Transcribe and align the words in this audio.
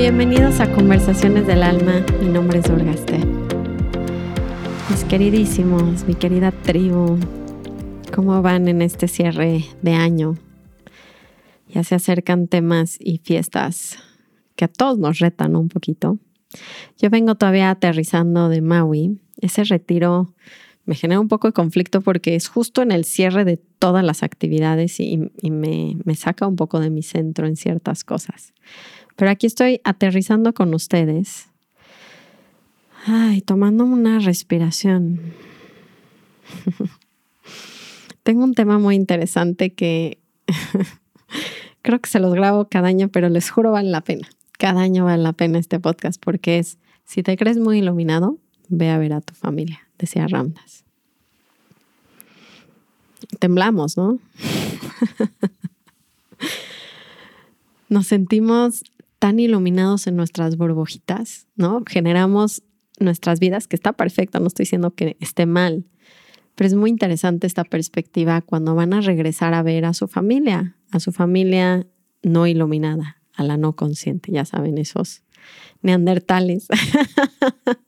Bienvenidos 0.00 0.60
a 0.60 0.72
Conversaciones 0.72 1.46
del 1.46 1.62
Alma. 1.62 2.04
Mi 2.20 2.28
nombre 2.28 2.58
es 2.58 2.68
Orgaste. 2.68 3.18
Mis 4.90 5.04
queridísimos, 5.04 6.04
mi 6.04 6.14
querida 6.14 6.52
tribu, 6.52 7.18
¿cómo 8.14 8.42
van 8.42 8.66
en 8.66 8.82
este 8.82 9.08
cierre 9.08 9.64
de 9.82 9.92
año? 9.92 10.36
Ya 11.68 11.84
se 11.84 11.94
acercan 11.94 12.48
temas 12.48 12.96
y 12.98 13.18
fiestas 13.18 13.98
que 14.56 14.64
a 14.64 14.68
todos 14.68 14.98
nos 14.98 15.20
retan 15.20 15.54
un 15.54 15.68
poquito. 15.68 16.18
Yo 16.98 17.10
vengo 17.10 17.34
todavía 17.34 17.70
aterrizando 17.70 18.48
de 18.48 18.60
Maui. 18.60 19.18
Ese 19.40 19.64
retiro 19.64 20.34
me 20.84 20.94
genera 20.94 21.20
un 21.20 21.28
poco 21.28 21.48
de 21.48 21.52
conflicto 21.52 22.00
porque 22.00 22.34
es 22.34 22.48
justo 22.48 22.82
en 22.82 22.90
el 22.90 23.04
cierre 23.04 23.44
de 23.44 23.56
todas 23.56 24.04
las 24.04 24.22
actividades 24.22 24.98
y, 25.00 25.30
me, 25.42 25.96
me 26.04 26.14
saca 26.16 26.46
un 26.46 26.56
poco 26.56 26.80
de 26.80 26.90
mi 26.90 27.02
centro 27.02 27.46
en 27.46 27.56
ciertas 27.56 28.04
cosas. 28.04 28.52
Pero 29.16 29.30
aquí 29.30 29.46
estoy 29.46 29.80
aterrizando 29.84 30.52
con 30.52 30.74
ustedes. 30.74 31.48
Ay, 33.06 33.40
tomando 33.40 33.84
una 33.84 34.18
respiración. 34.18 35.20
Tengo 38.22 38.44
un 38.44 38.54
tema 38.54 38.78
muy 38.78 38.96
interesante 38.96 39.72
que 39.74 40.18
creo 41.82 42.00
que 42.00 42.10
se 42.10 42.20
los 42.20 42.34
grabo 42.34 42.68
cada 42.68 42.88
año, 42.88 43.08
pero 43.08 43.28
les 43.28 43.50
juro 43.50 43.72
vale 43.72 43.90
la 43.90 44.02
pena. 44.02 44.28
Cada 44.60 44.82
año 44.82 45.06
vale 45.06 45.22
la 45.22 45.32
pena 45.32 45.58
este 45.58 45.80
podcast 45.80 46.22
porque 46.22 46.58
es, 46.58 46.78
si 47.06 47.22
te 47.22 47.34
crees 47.38 47.56
muy 47.56 47.78
iluminado, 47.78 48.36
ve 48.68 48.90
a 48.90 48.98
ver 48.98 49.14
a 49.14 49.22
tu 49.22 49.32
familia, 49.32 49.88
decía 49.98 50.28
Ramdas. 50.28 50.84
Temblamos, 53.38 53.96
¿no? 53.96 54.18
Nos 57.88 58.06
sentimos 58.06 58.84
tan 59.18 59.40
iluminados 59.40 60.06
en 60.06 60.16
nuestras 60.16 60.58
burbujitas, 60.58 61.46
¿no? 61.56 61.82
Generamos 61.88 62.62
nuestras 62.98 63.40
vidas, 63.40 63.66
que 63.66 63.76
está 63.76 63.94
perfecto, 63.94 64.40
no 64.40 64.48
estoy 64.48 64.64
diciendo 64.64 64.90
que 64.90 65.16
esté 65.20 65.46
mal, 65.46 65.86
pero 66.54 66.68
es 66.68 66.74
muy 66.74 66.90
interesante 66.90 67.46
esta 67.46 67.64
perspectiva 67.64 68.42
cuando 68.42 68.74
van 68.74 68.92
a 68.92 69.00
regresar 69.00 69.54
a 69.54 69.62
ver 69.62 69.86
a 69.86 69.94
su 69.94 70.06
familia, 70.06 70.76
a 70.90 71.00
su 71.00 71.12
familia 71.12 71.86
no 72.22 72.46
iluminada, 72.46 73.19
a 73.40 73.44
la 73.44 73.56
no 73.56 73.74
consciente, 73.74 74.32
ya 74.32 74.44
saben, 74.44 74.78
esos 74.78 75.22
neandertales. 75.82 76.68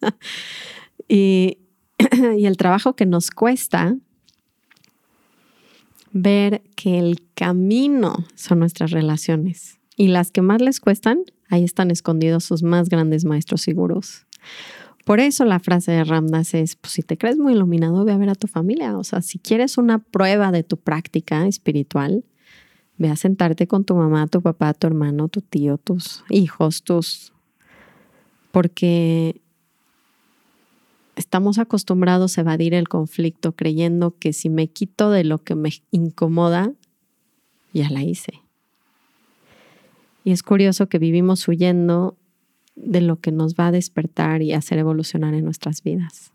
y, 1.09 1.59
y 2.39 2.47
el 2.47 2.57
trabajo 2.57 2.95
que 2.97 3.07
nos 3.07 3.31
cuesta 3.31 3.97
ver 6.13 6.63
que 6.77 6.99
el 6.99 7.27
camino 7.35 8.27
son 8.35 8.59
nuestras 8.59 8.91
relaciones 8.91 9.79
y 9.97 10.09
las 10.09 10.31
que 10.31 10.43
más 10.43 10.61
les 10.61 10.81
cuestan, 10.81 11.21
ahí 11.49 11.65
están 11.65 11.91
escondidos 11.91 12.45
sus 12.45 12.63
más 12.63 12.89
grandes 12.89 13.25
maestros 13.25 13.63
seguros. 13.63 14.27
Por 15.05 15.21
eso 15.21 15.45
la 15.45 15.59
frase 15.59 15.91
de 15.93 16.05
Ramdas 16.05 16.55
es, 16.55 16.77
pues 16.77 16.93
si 16.93 17.03
te 17.03 17.19
crees 17.19 17.37
muy 17.37 17.55
iluminado, 17.55 18.05
ve 18.05 18.13
a 18.13 18.19
ver 18.19 18.31
a 18.31 18.35
tu 18.35 18.47
familia. 18.47 18.97
O 18.97 19.05
sea, 19.05 19.21
si 19.21 19.39
quieres 19.39 19.77
una 19.77 19.99
prueba 19.99 20.53
de 20.53 20.63
tu 20.63 20.77
práctica 20.77 21.47
espiritual, 21.47 22.25
ve 22.99 23.09
a 23.09 23.17
sentarte 23.17 23.67
con 23.67 23.85
tu 23.85 23.95
mamá, 23.95 24.27
tu 24.27 24.43
papá, 24.43 24.75
tu 24.75 24.87
hermano, 24.87 25.29
tu 25.29 25.41
tío, 25.41 25.79
tus 25.79 26.25
hijos, 26.31 26.83
tus... 26.83 27.33
Porque 28.51 29.41
estamos 31.17 31.59
acostumbrados 31.59 32.37
a 32.37 32.43
evadir 32.43 32.75
el 32.75 32.89
conflicto 32.89 33.53
creyendo 33.53 34.17
que 34.19 34.33
si 34.33 34.49
me 34.49 34.69
quito 34.69 35.11
de 35.11 35.25
lo 35.25 35.43
que 35.43 35.55
me 35.55 35.71
incomoda, 35.91 36.73
ya 37.73 37.89
la 37.91 38.03
hice. 38.03 38.43
Y 40.25 40.33
es 40.33 40.43
curioso 40.43 40.89
que 40.89 40.99
vivimos 40.99 41.47
huyendo 41.49 42.17
de 42.77 43.01
lo 43.01 43.21
que 43.21 43.33
nos 43.33 43.55
va 43.55 43.69
a 43.69 43.73
despertar 43.73 44.43
y 44.43 44.53
hacer 44.53 44.79
evolucionar 44.79 45.35
en 45.35 45.45
nuestras 45.45 45.83
vidas. 45.83 46.33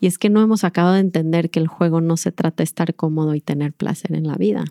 Y 0.00 0.06
es 0.06 0.18
que 0.18 0.30
no 0.30 0.40
hemos 0.42 0.62
acabado 0.64 0.94
de 0.94 1.00
entender 1.00 1.50
que 1.50 1.58
el 1.58 1.66
juego 1.66 2.00
no 2.00 2.16
se 2.16 2.30
trata 2.30 2.58
de 2.58 2.64
estar 2.64 2.94
cómodo 2.94 3.34
y 3.34 3.40
tener 3.40 3.72
placer 3.72 4.14
en 4.14 4.26
la 4.26 4.36
vida. 4.36 4.64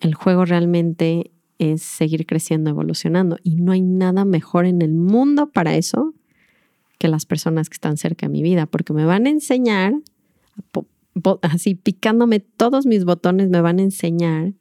El 0.00 0.14
juego 0.14 0.44
realmente 0.44 1.32
es 1.58 1.82
seguir 1.82 2.26
creciendo, 2.26 2.70
evolucionando. 2.70 3.38
Y 3.42 3.56
no 3.56 3.72
hay 3.72 3.82
nada 3.82 4.24
mejor 4.24 4.64
en 4.64 4.82
el 4.82 4.94
mundo 4.94 5.50
para 5.50 5.74
eso 5.76 6.14
que 6.98 7.08
las 7.08 7.26
personas 7.26 7.68
que 7.68 7.74
están 7.74 7.96
cerca 7.96 8.26
de 8.26 8.32
mi 8.32 8.42
vida, 8.42 8.66
porque 8.66 8.92
me 8.92 9.04
van 9.04 9.26
a 9.26 9.30
enseñar, 9.30 9.94
así 11.42 11.74
picándome 11.74 12.40
todos 12.40 12.86
mis 12.86 13.04
botones, 13.04 13.48
me 13.48 13.60
van 13.60 13.78
a 13.78 13.82
enseñar 13.82 14.54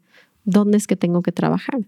dónde 0.44 0.78
es 0.78 0.88
que 0.88 0.96
tengo 0.96 1.22
que 1.24 1.32
trabajar. 1.32 1.88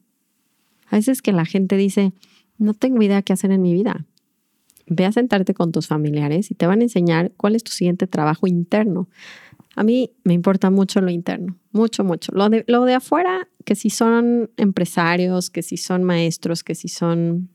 A 0.87 0.95
veces 0.95 1.21
que 1.21 1.31
la 1.31 1.45
gente 1.45 1.77
dice, 1.77 2.13
no 2.57 2.73
tengo 2.73 3.01
idea 3.01 3.21
qué 3.21 3.33
hacer 3.33 3.51
en 3.51 3.61
mi 3.61 3.73
vida. 3.73 4.05
Ve 4.87 5.05
a 5.05 5.11
sentarte 5.11 5.53
con 5.53 5.71
tus 5.71 5.87
familiares 5.87 6.49
y 6.49 6.55
te 6.55 6.65
van 6.65 6.79
a 6.79 6.83
enseñar 6.83 7.31
cuál 7.37 7.55
es 7.55 7.63
tu 7.63 7.71
siguiente 7.71 8.07
trabajo 8.07 8.47
interno. 8.47 9.07
A 9.79 9.83
mí 9.83 10.11
me 10.25 10.33
importa 10.33 10.69
mucho 10.69 10.99
lo 10.99 11.09
interno, 11.09 11.57
mucho, 11.71 12.03
mucho. 12.03 12.33
Lo 12.35 12.49
de, 12.49 12.65
lo 12.67 12.83
de 12.83 12.95
afuera, 12.95 13.47
que 13.63 13.75
si 13.75 13.89
son 13.89 14.51
empresarios, 14.57 15.49
que 15.49 15.61
si 15.61 15.77
son 15.77 16.03
maestros, 16.03 16.65
que 16.65 16.75
si 16.75 16.89
son... 16.89 17.47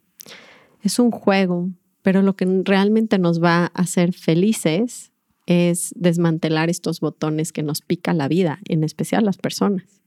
Es 0.82 0.98
un 0.98 1.10
juego, 1.10 1.68
pero 2.00 2.22
lo 2.22 2.34
que 2.34 2.46
realmente 2.64 3.18
nos 3.18 3.42
va 3.42 3.64
a 3.64 3.66
hacer 3.74 4.14
felices 4.14 5.12
es 5.44 5.92
desmantelar 5.96 6.70
estos 6.70 7.00
botones 7.00 7.52
que 7.52 7.62
nos 7.62 7.82
pica 7.82 8.14
la 8.14 8.26
vida, 8.26 8.58
en 8.70 8.84
especial 8.84 9.26
las 9.26 9.36
personas. 9.36 10.00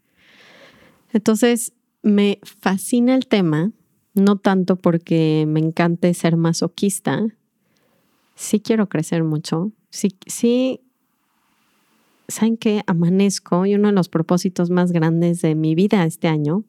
Entonces, 1.13 1.73
me 2.01 2.39
fascina 2.41 3.13
el 3.13 3.27
tema, 3.27 3.73
no 4.15 4.37
tanto 4.37 4.75
porque 4.75 5.45
me 5.47 5.59
encante 5.59 6.11
ser 6.15 6.35
masoquista, 6.35 7.27
sí 8.33 8.59
quiero 8.59 8.89
crecer 8.89 9.23
mucho, 9.23 9.71
sí, 9.91 10.17
sí, 10.25 10.81
saben 12.27 12.57
que 12.57 12.83
amanezco 12.87 13.65
y 13.65 13.75
uno 13.75 13.87
de 13.87 13.93
los 13.93 14.09
propósitos 14.09 14.69
más 14.69 14.91
grandes 14.91 15.41
de 15.41 15.55
mi 15.55 15.75
vida 15.75 16.05
este 16.05 16.27
año, 16.27 16.63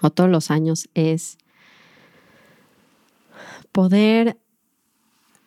o 0.00 0.10
todos 0.10 0.30
los 0.30 0.50
años, 0.50 0.88
es 0.94 1.38
poder 3.72 4.38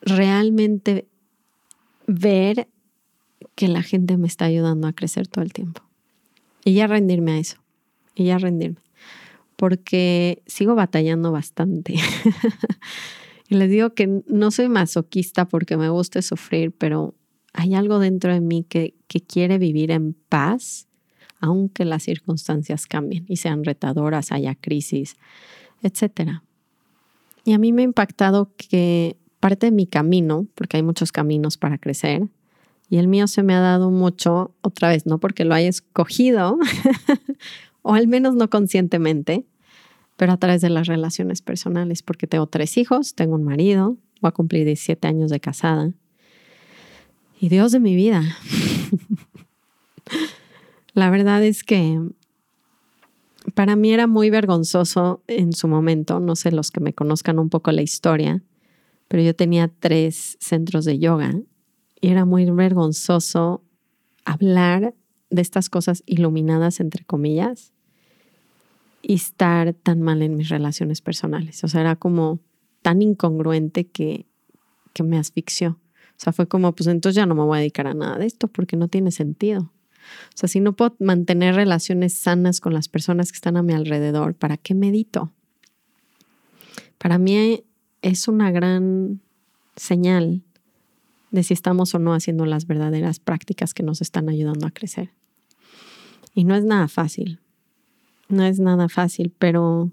realmente 0.02 1.06
ver 2.06 2.68
que 3.54 3.68
la 3.68 3.82
gente 3.82 4.16
me 4.16 4.26
está 4.26 4.46
ayudando 4.46 4.88
a 4.88 4.92
crecer 4.92 5.28
todo 5.28 5.44
el 5.44 5.52
tiempo. 5.52 5.82
Y 6.64 6.74
ya 6.74 6.86
rendirme 6.86 7.32
a 7.32 7.38
eso, 7.38 7.56
y 8.14 8.24
ya 8.24 8.38
rendirme 8.38 8.82
porque 9.62 10.42
sigo 10.44 10.74
batallando 10.74 11.30
bastante. 11.30 11.94
y 13.48 13.54
les 13.54 13.70
digo 13.70 13.94
que 13.94 14.22
no 14.26 14.50
soy 14.50 14.68
masoquista 14.68 15.46
porque 15.46 15.76
me 15.76 15.88
gusta 15.88 16.20
sufrir, 16.20 16.72
pero 16.72 17.14
hay 17.52 17.74
algo 17.74 17.98
dentro 17.98 18.32
de 18.32 18.40
mí 18.40 18.64
que, 18.68 18.94
que 19.08 19.20
quiere 19.20 19.58
vivir 19.58 19.90
en 19.90 20.14
paz, 20.28 20.88
aunque 21.40 21.84
las 21.84 22.04
circunstancias 22.04 22.86
cambien 22.86 23.24
y 23.28 23.36
sean 23.36 23.64
retadoras, 23.64 24.32
haya 24.32 24.54
crisis, 24.54 25.16
etc. 25.82 26.40
Y 27.44 27.52
a 27.52 27.58
mí 27.58 27.72
me 27.72 27.82
ha 27.82 27.84
impactado 27.84 28.52
que 28.56 29.16
parte 29.40 29.66
de 29.66 29.72
mi 29.72 29.86
camino, 29.86 30.46
porque 30.54 30.76
hay 30.76 30.82
muchos 30.82 31.10
caminos 31.10 31.56
para 31.56 31.78
crecer, 31.78 32.28
y 32.88 32.98
el 32.98 33.08
mío 33.08 33.26
se 33.26 33.42
me 33.42 33.54
ha 33.54 33.60
dado 33.60 33.90
mucho, 33.90 34.54
otra 34.60 34.88
vez, 34.90 35.06
no 35.06 35.18
porque 35.18 35.44
lo 35.44 35.54
haya 35.54 35.68
escogido, 35.68 36.58
o 37.82 37.94
al 37.94 38.06
menos 38.06 38.34
no 38.34 38.48
conscientemente, 38.50 39.46
pero 40.16 40.32
a 40.32 40.36
través 40.36 40.60
de 40.60 40.70
las 40.70 40.86
relaciones 40.86 41.42
personales, 41.42 42.02
porque 42.02 42.26
tengo 42.26 42.46
tres 42.46 42.76
hijos, 42.76 43.14
tengo 43.14 43.34
un 43.34 43.44
marido, 43.44 43.96
voy 44.20 44.28
a 44.28 44.32
cumplir 44.32 44.66
17 44.66 45.08
años 45.08 45.30
de 45.30 45.40
casada. 45.40 45.92
Y 47.42 47.48
Dios 47.48 47.72
de 47.72 47.80
mi 47.80 47.96
vida. 47.96 48.22
La 50.94 51.10
verdad 51.10 51.42
es 51.42 51.64
que 51.64 52.00
para 53.54 53.74
mí 53.74 53.92
era 53.92 54.06
muy 54.06 54.30
vergonzoso 54.30 55.24
en 55.26 55.52
su 55.52 55.66
momento, 55.66 56.20
no 56.20 56.36
sé 56.36 56.52
los 56.52 56.70
que 56.70 56.78
me 56.78 56.92
conozcan 56.92 57.40
un 57.40 57.48
poco 57.48 57.72
la 57.72 57.82
historia, 57.82 58.44
pero 59.08 59.24
yo 59.24 59.34
tenía 59.34 59.66
tres 59.66 60.36
centros 60.38 60.84
de 60.84 61.00
yoga 61.00 61.34
y 62.00 62.10
era 62.10 62.24
muy 62.24 62.48
vergonzoso 62.48 63.64
hablar 64.24 64.94
de 65.28 65.42
estas 65.42 65.68
cosas 65.68 66.04
iluminadas, 66.06 66.78
entre 66.78 67.04
comillas, 67.04 67.72
y 69.02 69.14
estar 69.14 69.74
tan 69.74 70.00
mal 70.00 70.22
en 70.22 70.36
mis 70.36 70.48
relaciones 70.48 71.00
personales. 71.00 71.64
O 71.64 71.68
sea, 71.68 71.80
era 71.80 71.96
como 71.96 72.38
tan 72.82 73.02
incongruente 73.02 73.88
que, 73.88 74.26
que 74.92 75.02
me 75.02 75.18
asfixió. 75.18 75.81
O 76.22 76.24
sea, 76.24 76.32
fue 76.32 76.46
como, 76.46 76.72
pues 76.72 76.86
entonces 76.86 77.16
ya 77.16 77.26
no 77.26 77.34
me 77.34 77.42
voy 77.42 77.56
a 77.56 77.60
dedicar 77.62 77.88
a 77.88 77.94
nada 77.94 78.16
de 78.16 78.26
esto 78.26 78.46
porque 78.46 78.76
no 78.76 78.86
tiene 78.86 79.10
sentido. 79.10 79.62
O 79.62 80.36
sea, 80.36 80.48
si 80.48 80.60
no 80.60 80.72
puedo 80.74 80.94
mantener 81.00 81.56
relaciones 81.56 82.12
sanas 82.12 82.60
con 82.60 82.72
las 82.72 82.86
personas 82.86 83.32
que 83.32 83.36
están 83.36 83.56
a 83.56 83.62
mi 83.64 83.72
alrededor, 83.72 84.36
¿para 84.36 84.56
qué 84.56 84.76
medito? 84.76 85.32
Para 86.98 87.18
mí 87.18 87.64
es 88.02 88.28
una 88.28 88.52
gran 88.52 89.20
señal 89.74 90.42
de 91.32 91.42
si 91.42 91.54
estamos 91.54 91.92
o 91.96 91.98
no 91.98 92.14
haciendo 92.14 92.46
las 92.46 92.68
verdaderas 92.68 93.18
prácticas 93.18 93.74
que 93.74 93.82
nos 93.82 94.00
están 94.00 94.28
ayudando 94.28 94.68
a 94.68 94.70
crecer. 94.70 95.10
Y 96.36 96.44
no 96.44 96.54
es 96.54 96.62
nada 96.62 96.86
fácil, 96.86 97.40
no 98.28 98.44
es 98.44 98.60
nada 98.60 98.88
fácil, 98.88 99.34
pero 99.40 99.90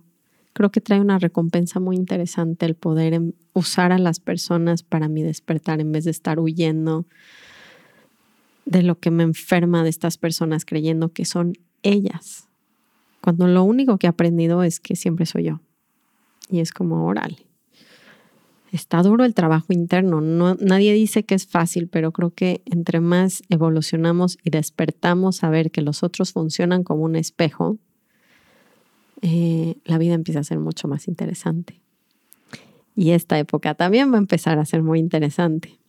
creo 0.60 0.72
que 0.72 0.82
trae 0.82 1.00
una 1.00 1.20
recompensa 1.20 1.80
muy 1.80 1.96
interesante 1.96 2.66
el 2.66 2.76
poder 2.76 3.14
em, 3.14 3.32
usar 3.54 3.94
a 3.94 3.98
las 3.98 4.20
personas 4.20 4.84
para 4.84 5.08
mi 5.08 5.24
despertar 5.24 5.80
en 5.80 5.94
vez 5.94 6.04
de 6.04 6.12
estar 6.12 6.38
huyendo 6.38 7.06
de 8.66 8.84
lo 8.84 9.00
que 9.00 9.10
me 9.10 9.24
enferma 9.24 9.84
de 9.84 9.90
estas 9.90 10.18
personas 10.18 10.66
creyendo 10.66 11.14
que 11.14 11.24
son 11.24 11.54
ellas. 11.82 12.50
Cuando 13.22 13.48
lo 13.48 13.64
único 13.64 13.98
que 13.98 14.08
he 14.08 14.10
aprendido 14.10 14.62
es 14.62 14.82
que 14.82 14.98
siempre 14.98 15.26
soy 15.26 15.46
yo. 15.46 15.62
Y 16.50 16.60
es 16.60 16.74
como 16.74 17.08
oral. 17.08 17.38
Está 18.74 19.02
duro 19.02 19.24
el 19.24 19.34
trabajo 19.34 19.72
interno. 19.72 20.20
No, 20.20 20.56
nadie 20.56 20.92
dice 20.92 21.24
que 21.24 21.36
es 21.36 21.48
fácil, 21.48 21.88
pero 21.88 22.12
creo 22.12 22.32
que 22.32 22.64
entre 22.66 23.00
más 23.00 23.44
evolucionamos 23.48 24.38
y 24.44 24.50
despertamos 24.50 25.42
a 25.42 25.50
ver 25.50 25.72
que 25.72 25.82
los 25.82 26.04
otros 26.04 26.34
funcionan 26.34 26.84
como 26.84 27.04
un 27.04 27.16
espejo, 27.16 27.78
eh, 29.21 29.75
la 29.86 29.98
vida 29.98 30.13
empieza 30.13 30.39
a 30.39 30.44
ser 30.44 30.60
mucho 30.60 30.88
más 30.88 31.07
interesante. 31.07 31.81
Y 32.95 33.12
esta 33.12 33.39
época 33.39 33.75
también 33.75 34.12
va 34.12 34.16
a 34.16 34.19
empezar 34.19 34.60
a 34.60 34.66
ser 34.66 34.83
muy 34.83 35.00
interesante. 35.00 35.80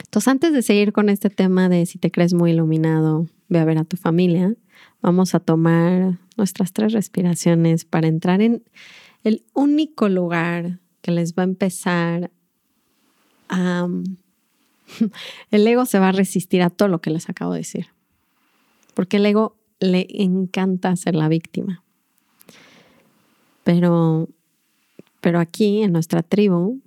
Entonces, 0.00 0.28
antes 0.28 0.52
de 0.52 0.62
seguir 0.62 0.92
con 0.92 1.08
este 1.08 1.30
tema 1.30 1.68
de 1.68 1.86
si 1.86 1.98
te 1.98 2.10
crees 2.10 2.34
muy 2.34 2.52
iluminado, 2.52 3.26
ve 3.48 3.58
a 3.58 3.64
ver 3.64 3.78
a 3.78 3.84
tu 3.84 3.96
familia, 3.96 4.54
vamos 5.02 5.34
a 5.34 5.40
tomar 5.40 6.18
nuestras 6.36 6.72
tres 6.72 6.92
respiraciones 6.92 7.84
para 7.84 8.08
entrar 8.08 8.40
en 8.40 8.62
el 9.24 9.44
único 9.52 10.08
lugar 10.08 10.78
que 11.02 11.10
les 11.10 11.34
va 11.34 11.42
a 11.42 11.44
empezar 11.44 12.30
a... 13.48 13.88
el 15.50 15.66
ego 15.66 15.84
se 15.84 15.98
va 15.98 16.08
a 16.08 16.12
resistir 16.12 16.62
a 16.62 16.70
todo 16.70 16.88
lo 16.88 17.00
que 17.00 17.10
les 17.10 17.28
acabo 17.28 17.52
de 17.52 17.58
decir, 17.58 17.88
porque 18.94 19.18
el 19.18 19.26
ego 19.26 19.56
le 19.80 20.06
encanta 20.10 20.96
ser 20.96 21.14
la 21.14 21.28
víctima. 21.28 21.84
Pero, 23.68 24.30
pero 25.20 25.40
aquí 25.40 25.82
en 25.82 25.92
nuestra 25.92 26.22
tribu 26.22 26.80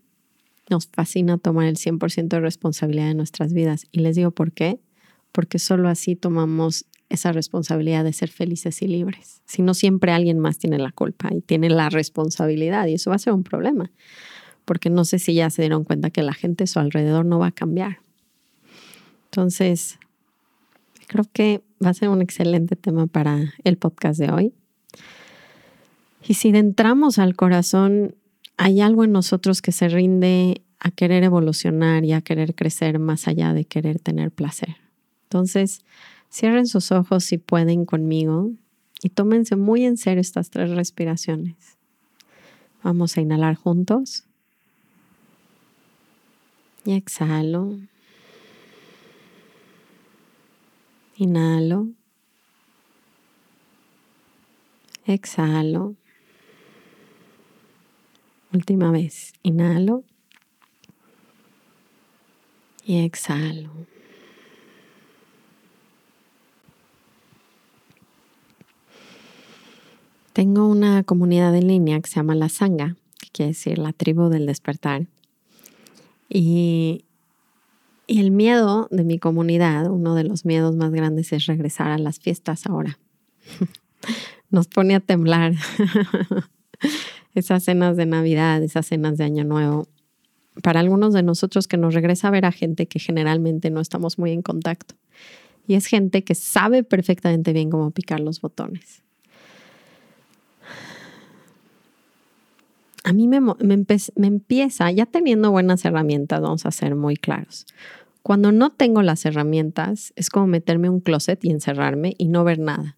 nos 0.67 0.87
fascina 0.87 1.37
tomar 1.37 1.67
el 1.67 1.75
100% 1.75 2.27
de 2.27 2.39
responsabilidad 2.39 3.05
de 3.05 3.13
nuestras 3.13 3.53
vidas. 3.53 3.85
Y 3.91 3.99
les 3.99 4.15
digo 4.15 4.31
por 4.31 4.51
qué. 4.51 4.79
Porque 5.31 5.59
solo 5.59 5.89
así 5.89 6.15
tomamos 6.15 6.87
esa 7.09 7.33
responsabilidad 7.33 8.03
de 8.03 8.13
ser 8.13 8.29
felices 8.29 8.81
y 8.81 8.87
libres. 8.87 9.43
Si 9.45 9.61
no, 9.61 9.75
siempre 9.75 10.11
alguien 10.11 10.39
más 10.39 10.57
tiene 10.57 10.79
la 10.79 10.91
culpa 10.91 11.29
y 11.31 11.41
tiene 11.41 11.69
la 11.69 11.91
responsabilidad 11.91 12.87
y 12.87 12.95
eso 12.95 13.11
va 13.11 13.17
a 13.17 13.19
ser 13.19 13.33
un 13.33 13.43
problema, 13.43 13.91
porque 14.65 14.89
no 14.89 15.05
sé 15.05 15.19
si 15.19 15.35
ya 15.35 15.51
se 15.51 15.61
dieron 15.61 15.83
cuenta 15.83 16.09
que 16.09 16.23
la 16.23 16.33
gente 16.33 16.63
a 16.63 16.67
su 16.67 16.79
alrededor 16.79 17.25
no 17.25 17.37
va 17.37 17.47
a 17.47 17.51
cambiar. 17.51 17.99
Entonces, 19.25 19.99
creo 21.05 21.25
que 21.31 21.61
va 21.83 21.89
a 21.89 21.93
ser 21.93 22.09
un 22.09 22.23
excelente 22.23 22.75
tema 22.75 23.05
para 23.05 23.53
el 23.63 23.77
podcast 23.77 24.19
de 24.19 24.31
hoy. 24.31 24.53
Y 26.27 26.35
si 26.35 26.49
entramos 26.49 27.19
al 27.19 27.35
corazón, 27.35 28.15
hay 28.57 28.81
algo 28.81 29.03
en 29.03 29.11
nosotros 29.11 29.61
que 29.61 29.71
se 29.71 29.89
rinde 29.89 30.61
a 30.79 30.91
querer 30.91 31.23
evolucionar 31.23 32.05
y 32.05 32.13
a 32.13 32.21
querer 32.21 32.55
crecer 32.55 32.99
más 32.99 33.27
allá 33.27 33.53
de 33.53 33.65
querer 33.65 33.99
tener 33.99 34.31
placer. 34.31 34.77
Entonces, 35.23 35.83
Cierren 36.31 36.65
sus 36.65 36.93
ojos 36.93 37.25
si 37.25 37.37
pueden 37.37 37.85
conmigo 37.85 38.51
y 39.03 39.09
tómense 39.09 39.57
muy 39.57 39.83
en 39.83 39.97
serio 39.97 40.21
estas 40.21 40.49
tres 40.49 40.69
respiraciones. 40.69 41.77
Vamos 42.83 43.17
a 43.17 43.21
inhalar 43.21 43.55
juntos. 43.55 44.23
Y 46.85 46.93
exhalo. 46.93 47.77
Inhalo. 51.17 51.89
Exhalo. 55.05 55.95
Última 58.53 58.91
vez. 58.91 59.33
Inhalo. 59.43 60.03
Y 62.85 63.05
exhalo. 63.05 63.71
Tengo 70.33 70.67
una 70.67 71.03
comunidad 71.03 71.53
en 71.55 71.67
línea 71.67 71.99
que 71.99 72.09
se 72.09 72.15
llama 72.15 72.35
La 72.35 72.49
Sanga, 72.49 72.95
que 73.19 73.29
quiere 73.31 73.49
decir 73.49 73.77
la 73.77 73.93
tribu 73.93 74.29
del 74.29 74.45
despertar. 74.45 75.07
Y, 76.29 77.03
y 78.07 78.19
el 78.21 78.31
miedo 78.31 78.87
de 78.91 79.03
mi 79.03 79.19
comunidad, 79.19 79.91
uno 79.91 80.15
de 80.15 80.23
los 80.23 80.45
miedos 80.45 80.75
más 80.75 80.91
grandes 80.91 81.33
es 81.33 81.45
regresar 81.45 81.91
a 81.91 81.97
las 81.97 82.19
fiestas 82.19 82.65
ahora. 82.65 82.97
Nos 84.49 84.67
pone 84.67 84.95
a 84.95 84.99
temblar 84.99 85.53
esas 87.35 87.63
cenas 87.63 87.97
de 87.97 88.05
Navidad, 88.05 88.61
esas 88.63 88.85
cenas 88.85 89.17
de 89.17 89.23
Año 89.23 89.43
Nuevo. 89.43 89.87
Para 90.61 90.79
algunos 90.79 91.13
de 91.13 91.23
nosotros 91.23 91.67
que 91.67 91.77
nos 91.77 91.93
regresa 91.93 92.27
a 92.27 92.31
ver 92.31 92.45
a 92.45 92.51
gente 92.51 92.85
que 92.85 92.99
generalmente 92.99 93.69
no 93.69 93.79
estamos 93.79 94.19
muy 94.19 94.31
en 94.31 94.41
contacto. 94.41 94.95
Y 95.67 95.75
es 95.75 95.85
gente 95.85 96.23
que 96.23 96.35
sabe 96.35 96.83
perfectamente 96.83 97.53
bien 97.53 97.69
cómo 97.69 97.91
picar 97.91 98.19
los 98.19 98.41
botones. 98.41 99.01
a 103.03 103.13
mí 103.13 103.27
me, 103.27 103.39
empieza, 104.15 104.91
ya 104.91 105.05
teniendo 105.05 105.51
buenas 105.51 105.83
herramientas, 105.85 106.41
vamos 106.41 106.65
a 106.65 106.71
ser 106.71 106.95
muy 106.95 107.15
claros. 107.15 107.65
Cuando 108.21 108.51
no 108.51 108.69
tengo 108.69 109.01
las 109.01 109.25
herramientas, 109.25 110.13
es 110.15 110.29
como 110.29 110.47
meterme 110.47 110.87
en 110.87 110.93
un 110.93 110.99
closet 110.99 111.43
y 111.43 111.49
encerrarme 111.49 112.13
y 112.17 112.27
no 112.27 112.43
ver 112.43 112.59
nada. 112.59 112.97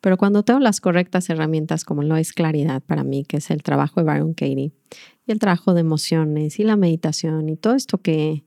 Pero 0.00 0.16
cuando 0.16 0.42
tengo 0.42 0.60
las 0.60 0.80
correctas 0.80 1.28
herramientas, 1.30 1.84
como 1.84 2.02
lo 2.02 2.16
es 2.16 2.32
claridad 2.32 2.82
para 2.82 3.04
mí, 3.04 3.24
que 3.24 3.38
es 3.38 3.50
el 3.50 3.62
trabajo 3.62 4.00
de 4.00 4.06
Byron 4.06 4.34
Katie, 4.34 4.72
y 5.26 5.32
el 5.32 5.38
trabajo 5.38 5.74
de 5.74 5.80
emociones 5.80 6.58
y 6.58 6.64
la 6.64 6.76
meditación 6.76 7.48
y 7.48 7.56
todo 7.56 7.74
esto 7.74 7.98
que, 7.98 8.44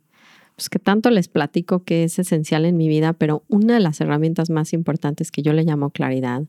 pues 0.56 0.70
que 0.70 0.80
tanto 0.80 1.10
les 1.10 1.28
platico 1.28 1.84
que 1.84 2.04
es 2.04 2.20
esencial 2.20 2.66
en 2.66 2.78
mi 2.78 2.88
vida, 2.88 3.14
pero 3.14 3.44
una 3.48 3.76
de 3.76 3.80
las 3.80 4.00
herramientas 4.02 4.50
más 4.50 4.74
importantes 4.74 5.32
que 5.32 5.42
yo 5.42 5.54
le 5.54 5.64
llamo 5.64 5.90
claridad, 5.90 6.44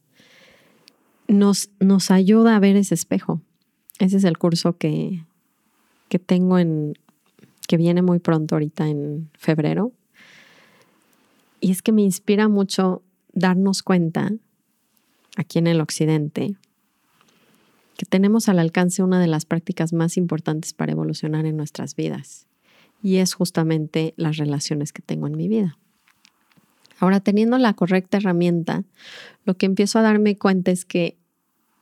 nos, 1.29 1.71
nos 1.81 2.11
ayuda 2.11 2.57
a 2.57 2.61
ver 2.61 2.77
ese 2.77 2.95
espejo. 2.95 3.41
Ese 3.99 4.17
es 4.17 4.25
el 4.25 4.39
curso 4.39 4.77
que, 4.77 5.25
que 6.09 6.19
tengo 6.19 6.59
en, 6.59 6.95
que 7.67 7.77
viene 7.77 8.03
muy 8.03 8.19
pronto 8.19 8.55
ahorita 8.55 8.89
en 8.89 9.31
febrero. 9.35 9.93
Y 11.61 11.71
es 11.71 11.83
que 11.83 11.93
me 11.93 12.03
inspira 12.03 12.49
mucho 12.49 13.03
darnos 13.33 13.83
cuenta 13.83 14.33
aquí 15.39 15.59
en 15.59 15.69
el 15.69 15.81
occidente 15.81 16.57
que 17.97 18.07
tenemos 18.07 18.49
al 18.49 18.59
alcance 18.59 19.03
una 19.03 19.21
de 19.21 19.27
las 19.27 19.45
prácticas 19.45 19.93
más 19.93 20.17
importantes 20.17 20.73
para 20.73 20.93
evolucionar 20.93 21.47
en 21.47 21.57
nuestras 21.57 21.97
vidas. 21.97 22.47
Y 23.03 23.17
es 23.17 23.35
justamente 23.35 24.15
las 24.17 24.37
relaciones 24.37 24.93
que 24.93 25.03
tengo 25.03 25.27
en 25.27 25.37
mi 25.37 25.49
vida. 25.49 25.79
Ahora, 27.01 27.21
teniendo 27.21 27.59
la 27.59 27.75
correcta 27.75 28.19
herramienta, 28.19 28.85
lo 29.45 29.55
que 29.55 29.67
empiezo 29.67 29.99
a 29.99 30.03
darme 30.03 30.37
cuenta 30.37 30.71
es 30.71 30.85
que 30.85 31.17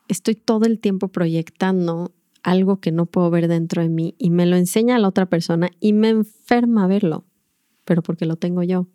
estoy 0.09 0.35
todo 0.35 0.67
el 0.67 0.79
tiempo 0.79 1.09
proyectando 1.09 2.13
algo 2.43 2.81
que 2.81 2.93
no 2.93 3.07
puedo 3.07 3.31
ver 3.31 3.49
dentro 3.49 3.83
de 3.83 3.89
mí 3.89 4.15
y 4.19 4.31
me 4.31 4.47
lo 4.47 4.57
enseña 4.57 4.99
la 4.99 5.09
otra 5.09 5.27
persona 5.27 5.71
y 5.81 5.93
me 5.93 6.11
enferma 6.11 6.87
verlo, 6.87 7.25
pero 7.85 8.03
porque 8.03 8.27
lo 8.27 8.37
tengo 8.37 8.63
yo. 8.63 8.87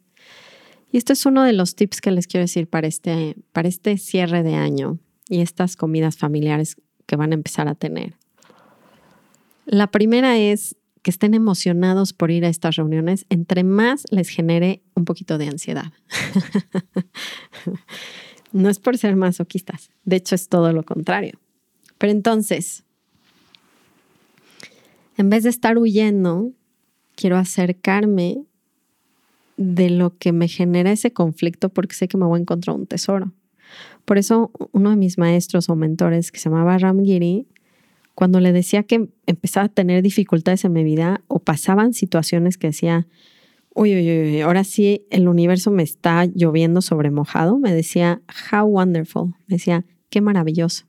Y 0.92 0.98
este 0.98 1.14
es 1.14 1.26
uno 1.26 1.44
de 1.44 1.54
los 1.54 1.76
tips 1.76 2.02
que 2.02 2.12
les 2.12 2.28
quiero 2.28 2.44
decir 2.44 2.68
para 2.68 2.88
este, 2.88 3.36
para 3.54 3.70
este 3.70 3.98
cierre 3.98 4.44
de 4.44 4.56
año 4.56 5.00
y 5.30 5.42
estas 5.42 5.76
comidas 5.76 6.18
familiares 6.18 6.76
que 7.06 7.16
van 7.16 7.32
a 7.32 7.36
empezar 7.36 7.68
a 7.68 7.76
tener. 7.76 8.16
La 9.66 9.88
primera 9.88 10.38
es 10.38 10.76
que 11.02 11.12
estén 11.12 11.34
emocionados 11.34 12.14
por 12.14 12.30
ir 12.30 12.46
a 12.46 12.50
estas 12.50 12.76
reuniones, 12.76 13.26
entre 13.30 13.64
más 13.64 14.06
les 14.12 14.30
genere 14.30 14.84
un 14.94 15.06
poquito 15.06 15.38
de 15.38 15.48
ansiedad. 15.48 15.92
No 18.54 18.70
es 18.70 18.80
por 18.80 18.98
ser 18.98 19.16
masoquistas, 19.16 19.92
de 20.04 20.18
hecho 20.18 20.36
es 20.36 20.50
todo 20.50 20.74
lo 20.74 20.84
contrario. 20.84 21.40
Pero 21.98 22.12
entonces, 22.12 22.84
en 25.18 25.30
vez 25.30 25.44
de 25.44 25.50
estar 25.50 25.78
huyendo, 25.78 26.52
quiero 27.16 27.38
acercarme 27.38 28.44
de 29.62 29.90
lo 29.90 30.18
que 30.18 30.32
me 30.32 30.48
genera 30.48 30.92
ese 30.92 31.12
conflicto 31.12 31.70
porque 31.70 31.96
sé 31.96 32.08
que 32.08 32.18
me 32.18 32.26
voy 32.26 32.40
a 32.40 32.42
encontrar 32.42 32.76
un 32.76 32.88
tesoro. 32.88 33.32
Por 34.06 34.18
eso 34.18 34.52
uno 34.72 34.90
de 34.90 34.96
mis 34.96 35.18
maestros 35.18 35.70
o 35.70 35.76
mentores 35.76 36.32
que 36.32 36.40
se 36.40 36.50
llamaba 36.50 36.78
Ramgiri, 36.78 37.48
cuando 38.16 38.40
le 38.40 38.52
decía 38.52 38.84
que 38.84 39.08
empezaba 39.26 39.68
a 39.68 39.70
tener 39.70 40.04
dificultades 40.04 40.66
en 40.66 40.74
mi 40.74 40.84
vida 40.84 41.22
o 41.28 41.40
pasaban 41.40 41.94
situaciones 41.94 42.58
que 42.58 42.68
decía, 42.68 43.08
uy, 43.74 43.96
uy, 43.96 44.22
uy, 44.22 44.42
ahora 44.42 44.64
sí 44.64 45.06
el 45.10 45.28
universo 45.28 45.72
me 45.72 45.84
está 45.84 46.26
lloviendo 46.26 46.82
sobre 46.82 47.10
mojado, 47.12 47.58
me 47.58 47.74
decía, 47.74 48.22
how 48.52 48.66
wonderful, 48.66 49.30
me 49.48 49.56
decía, 49.56 49.86
qué 50.10 50.20
maravilloso. 50.20 50.86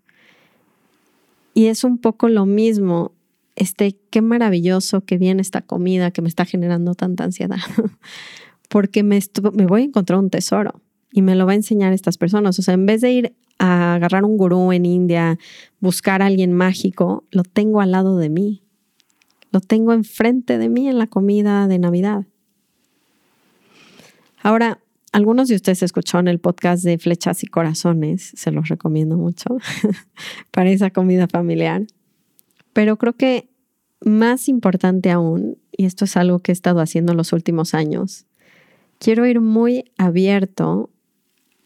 Y 1.55 1.67
es 1.67 1.85
un 1.85 1.99
poco 1.99 2.29
lo 2.29 2.47
mismo 2.47 3.13
este, 3.57 3.97
qué 4.11 4.23
maravilloso, 4.23 5.03
qué 5.03 5.19
bien 5.19 5.41
esta 5.41 5.61
comida 5.61 6.11
que 6.11 6.23
me 6.23 6.29
está 6.29 6.45
generando 6.45 6.95
tanta 6.95 7.25
ansiedad, 7.25 7.59
porque 8.73 9.03
me, 9.03 9.21
voy 9.69 9.83
a 9.83 9.85
encontrar 9.85 10.19
un 10.19 10.31
tesoro 10.31 10.81
y 11.13 11.21
me 11.21 11.35
lo 11.35 11.45
va 11.45 11.53
a 11.53 11.57
enseñar 11.57 11.93
estas 11.93 12.17
personas. 12.17 12.59
O 12.59 12.63
sea, 12.63 12.73
en 12.73 12.87
vez 12.87 13.03
de 13.03 13.13
ir 13.13 13.37
a 13.59 13.97
agarrar 13.97 14.25
un 14.25 14.39
gurú 14.39 14.73
en 14.73 14.87
India, 14.87 15.39
buscar 15.79 16.23
a 16.23 16.27
alguien 16.27 16.55
mágico, 16.55 17.27
lo 17.33 17.43
tengo 17.43 17.83
al 17.83 17.91
lado 17.91 18.17
de 18.17 18.31
mí. 18.31 18.63
Lo 19.51 19.61
tengo 19.61 19.93
enfrente 19.93 20.57
de 20.57 20.71
mí 20.71 20.89
en 20.89 20.99
la 20.99 21.07
comida 21.07 21.69
de 21.69 21.79
Navidad. 21.79 22.25
Ahora, 24.43 24.79
algunos 25.13 25.49
de 25.49 25.57
ustedes 25.57 25.83
escucharon 25.83 26.27
el 26.27 26.41
podcast 26.41 26.83
de 26.83 26.97
Flechas 26.97 27.43
y 27.43 27.49
Corazones, 27.49 28.33
se 28.35 28.53
los 28.53 28.69
recomiendo 28.69 29.19
mucho 29.19 29.59
para 30.51 30.71
esa 30.71 30.89
comida 30.89 31.29
familiar. 31.29 31.83
Pero 32.73 32.97
creo 32.97 33.13
que 33.13 33.51
más 34.01 34.49
importante 34.49 35.11
aún, 35.11 35.59
y 35.71 35.85
esto 35.85 36.07
es 36.07 36.17
algo 36.17 36.39
que 36.39 36.53
he 36.53 36.55
estado 36.55 36.81
haciendo 36.81 37.13
los 37.13 37.35
últimos 37.35 37.75
años, 37.75 38.25
quiero 39.03 39.27
ir 39.27 39.41
muy 39.41 39.91
abierto 39.99 40.89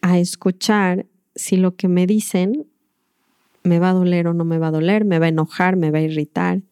a 0.01 0.19
escuchar 0.19 1.05
si 1.35 1.59
lo 1.59 1.77
que 1.77 1.87
me 1.87 2.07
dicen 2.07 2.67
me 3.63 3.79
va 3.79 3.91
a 3.91 3.93
doler 3.93 4.27
o 4.27 4.33
no 4.33 4.47
me 4.47 4.57
va 4.57 4.69
a 4.69 4.71
doler, 4.71 5.05
me 5.05 5.19
va 5.19 5.27
a 5.27 5.29
enojar, 5.29 5.77
me 5.77 5.91
va 5.91 5.99
a 5.99 6.03
irritar. 6.03 6.63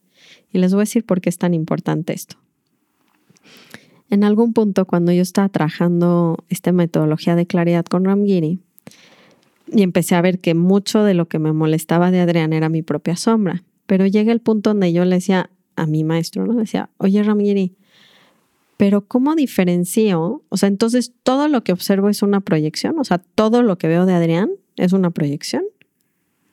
Y 0.51 0.57
les 0.57 0.73
voy 0.73 0.79
a 0.79 0.89
decir 0.89 1.05
por 1.05 1.21
qué 1.21 1.29
es 1.29 1.37
tan 1.37 1.53
importante 1.53 2.13
esto. 2.13 2.37
En 4.09 4.23
algún 4.23 4.53
punto, 4.53 4.85
cuando 4.85 5.11
yo 5.11 5.21
estaba 5.21 5.49
trabajando 5.49 6.43
esta 6.49 6.71
metodología 6.71 7.35
de 7.35 7.45
claridad 7.45 7.85
con 7.85 8.05
Ramgiri, 8.05 8.59
y 9.71 9.83
empecé 9.83 10.15
a 10.15 10.21
ver 10.21 10.39
que 10.39 10.55
mucho 10.55 11.03
de 11.03 11.13
lo 11.13 11.27
que 11.27 11.37
me 11.37 11.53
molestaba 11.53 12.09
de 12.09 12.21
Adrián 12.21 12.53
era 12.53 12.69
mi 12.69 12.81
propia 12.81 13.15
sombra. 13.15 13.63
Pero 13.85 14.07
llega 14.07 14.31
el 14.31 14.39
punto 14.39 14.71
donde 14.71 14.93
yo 14.93 15.05
le 15.05 15.15
decía 15.17 15.51
a 15.75 15.85
mi 15.85 16.03
maestro, 16.03 16.45
¿no? 16.45 16.53
Le 16.53 16.61
decía, 16.61 16.89
oye 16.97 17.21
Ramgiri, 17.21 17.75
pero 18.77 19.07
¿cómo 19.07 19.35
diferencio? 19.35 20.43
O 20.49 20.57
sea, 20.57 20.67
entonces 20.67 21.13
todo 21.23 21.47
lo 21.47 21.63
que 21.63 21.71
observo 21.71 22.09
es 22.09 22.21
una 22.21 22.41
proyección, 22.41 22.99
o 22.99 23.03
sea, 23.03 23.19
todo 23.19 23.61
lo 23.61 23.77
que 23.77 23.87
veo 23.87 24.05
de 24.05 24.13
Adrián 24.13 24.51
es 24.75 24.93
una 24.93 25.11
proyección. 25.11 25.63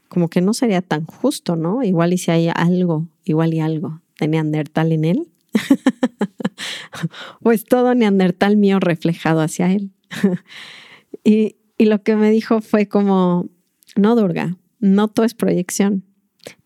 Como 0.08 0.28
que 0.28 0.40
no 0.40 0.52
sería 0.52 0.82
tan 0.82 1.06
justo, 1.06 1.56
¿no? 1.56 1.82
Igual 1.82 2.12
y 2.12 2.18
si 2.18 2.30
hay 2.30 2.50
algo, 2.54 3.08
igual 3.24 3.54
y 3.54 3.60
algo 3.60 4.00
de 4.20 4.28
Neandertal 4.28 4.92
en 4.92 5.04
él. 5.04 5.28
o 7.42 7.52
es 7.52 7.64
todo 7.64 7.94
Neandertal 7.94 8.56
mío 8.56 8.78
reflejado 8.78 9.40
hacia 9.40 9.72
él. 9.72 9.90
y, 11.24 11.56
y 11.78 11.86
lo 11.86 12.02
que 12.02 12.14
me 12.14 12.30
dijo 12.30 12.60
fue 12.60 12.86
como, 12.86 13.48
no, 13.96 14.14
Durga, 14.14 14.56
no 14.78 15.08
todo 15.08 15.26
es 15.26 15.34
proyección. 15.34 16.04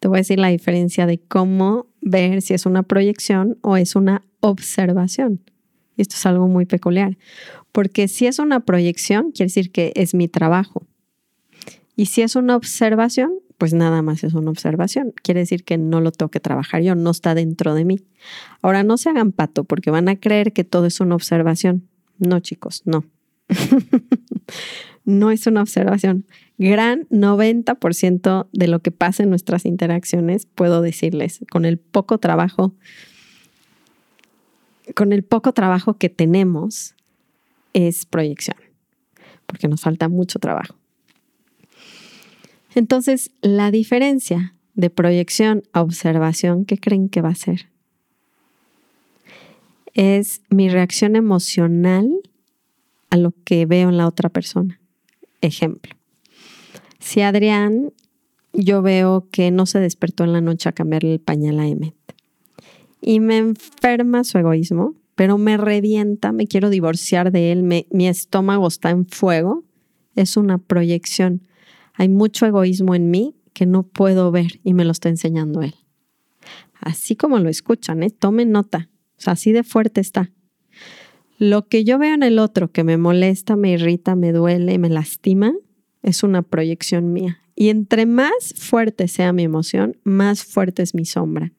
Te 0.00 0.08
voy 0.08 0.18
a 0.18 0.20
decir 0.20 0.38
la 0.38 0.48
diferencia 0.48 1.06
de 1.06 1.18
cómo 1.18 1.86
ver 2.06 2.40
si 2.40 2.54
es 2.54 2.66
una 2.66 2.84
proyección 2.84 3.58
o 3.62 3.76
es 3.76 3.96
una 3.96 4.22
observación. 4.40 5.40
Y 5.96 6.02
esto 6.02 6.14
es 6.14 6.24
algo 6.24 6.46
muy 6.46 6.64
peculiar, 6.64 7.18
porque 7.72 8.06
si 8.06 8.26
es 8.26 8.38
una 8.38 8.60
proyección, 8.60 9.32
quiere 9.32 9.48
decir 9.48 9.72
que 9.72 9.92
es 9.96 10.14
mi 10.14 10.28
trabajo. 10.28 10.86
Y 11.96 12.06
si 12.06 12.22
es 12.22 12.36
una 12.36 12.54
observación, 12.54 13.32
pues 13.58 13.72
nada 13.72 14.02
más 14.02 14.22
es 14.22 14.34
una 14.34 14.50
observación. 14.50 15.14
Quiere 15.22 15.40
decir 15.40 15.64
que 15.64 15.78
no 15.78 16.00
lo 16.00 16.12
tengo 16.12 16.30
que 16.30 16.40
trabajar 16.40 16.82
yo, 16.82 16.94
no 16.94 17.10
está 17.10 17.34
dentro 17.34 17.74
de 17.74 17.84
mí. 17.84 18.00
Ahora 18.62 18.84
no 18.84 18.98
se 18.98 19.08
hagan 19.08 19.32
pato 19.32 19.64
porque 19.64 19.90
van 19.90 20.08
a 20.08 20.20
creer 20.20 20.52
que 20.52 20.62
todo 20.62 20.86
es 20.86 21.00
una 21.00 21.14
observación. 21.14 21.88
No, 22.18 22.38
chicos, 22.40 22.82
no. 22.84 23.04
no 25.04 25.30
es 25.30 25.46
una 25.46 25.62
observación. 25.62 26.26
Gran 26.58 27.06
90% 27.08 28.48
de 28.52 28.68
lo 28.68 28.80
que 28.80 28.90
pasa 28.90 29.22
en 29.22 29.30
nuestras 29.30 29.64
interacciones, 29.64 30.46
puedo 30.46 30.82
decirles, 30.82 31.40
con 31.50 31.64
el 31.64 31.78
poco 31.78 32.18
trabajo, 32.18 32.74
con 34.94 35.12
el 35.12 35.22
poco 35.22 35.52
trabajo 35.52 35.94
que 35.94 36.08
tenemos, 36.08 36.94
es 37.72 38.06
proyección, 38.06 38.56
porque 39.46 39.68
nos 39.68 39.82
falta 39.82 40.08
mucho 40.08 40.38
trabajo. 40.38 40.76
Entonces, 42.74 43.30
la 43.42 43.70
diferencia 43.70 44.54
de 44.74 44.90
proyección 44.90 45.62
a 45.72 45.82
observación, 45.82 46.64
¿qué 46.64 46.78
creen 46.78 47.08
que 47.08 47.22
va 47.22 47.30
a 47.30 47.34
ser? 47.34 47.68
Es 49.94 50.42
mi 50.50 50.68
reacción 50.68 51.16
emocional 51.16 52.10
a 53.10 53.16
lo 53.16 53.32
que 53.44 53.66
veo 53.66 53.88
en 53.88 53.96
la 53.96 54.06
otra 54.06 54.28
persona. 54.28 54.80
Ejemplo, 55.40 55.94
si 56.98 57.20
Adrián, 57.20 57.92
yo 58.52 58.82
veo 58.82 59.28
que 59.30 59.50
no 59.50 59.66
se 59.66 59.80
despertó 59.80 60.24
en 60.24 60.32
la 60.32 60.40
noche 60.40 60.68
a 60.68 60.72
cambiarle 60.72 61.14
el 61.14 61.20
pañal 61.20 61.60
a 61.60 61.66
Emmet 61.66 61.94
y 63.00 63.20
me 63.20 63.38
enferma 63.38 64.24
su 64.24 64.38
egoísmo, 64.38 64.94
pero 65.14 65.38
me 65.38 65.56
revienta, 65.56 66.32
me 66.32 66.46
quiero 66.46 66.70
divorciar 66.70 67.30
de 67.30 67.52
él, 67.52 67.62
mi 67.62 68.08
estómago 68.08 68.66
está 68.66 68.90
en 68.90 69.06
fuego, 69.06 69.64
es 70.14 70.36
una 70.36 70.58
proyección 70.58 71.42
hay 71.96 72.08
mucho 72.08 72.46
egoísmo 72.46 72.94
en 72.94 73.10
mí 73.10 73.34
que 73.52 73.66
no 73.66 73.82
puedo 73.82 74.30
ver 74.30 74.60
y 74.62 74.74
me 74.74 74.84
lo 74.84 74.92
está 74.92 75.08
enseñando 75.08 75.62
él. 75.62 75.74
Así 76.78 77.16
como 77.16 77.38
lo 77.38 77.48
escuchan, 77.48 78.02
¿eh? 78.02 78.10
tomen 78.10 78.52
nota. 78.52 78.90
Así 79.24 79.52
de 79.52 79.64
fuerte 79.64 80.00
está. 80.02 80.30
Lo 81.38 81.68
que 81.68 81.84
yo 81.84 81.98
veo 81.98 82.14
en 82.14 82.22
el 82.22 82.38
otro 82.38 82.72
que 82.72 82.84
me 82.84 82.96
molesta, 82.96 83.56
me 83.56 83.72
irrita, 83.72 84.16
me 84.16 84.32
duele, 84.32 84.78
me 84.78 84.88
lastima, 84.88 85.52
es 86.02 86.22
una 86.22 86.42
proyección 86.42 87.12
mía. 87.12 87.40
Y 87.54 87.68
entre 87.68 88.06
más 88.06 88.54
fuerte 88.56 89.08
sea 89.08 89.32
mi 89.32 89.42
emoción, 89.42 89.96
más 90.04 90.44
fuerte 90.44 90.82
es 90.82 90.94
mi 90.94 91.04
sombra, 91.04 91.52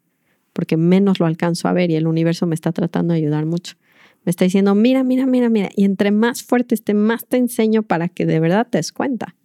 porque 0.53 0.77
menos 0.77 1.19
lo 1.19 1.25
alcanzo 1.25 1.67
a 1.67 1.73
ver 1.73 1.91
y 1.91 1.95
el 1.95 2.07
universo 2.07 2.47
me 2.47 2.55
está 2.55 2.71
tratando 2.71 3.13
de 3.13 3.19
ayudar 3.19 3.45
mucho. 3.45 3.75
Me 4.23 4.31
está 4.31 4.45
diciendo, 4.45 4.75
mira, 4.75 5.03
mira, 5.03 5.25
mira, 5.25 5.49
mira. 5.49 5.69
Y 5.75 5.85
entre 5.85 6.11
más 6.11 6.43
fuerte 6.43 6.75
esté, 6.75 6.93
más 6.93 7.25
te 7.25 7.37
enseño 7.37 7.83
para 7.83 8.09
que 8.09 8.25
de 8.25 8.39
verdad 8.39 8.67
te 8.69 8.77
des 8.77 8.91
cuenta. 8.91 9.35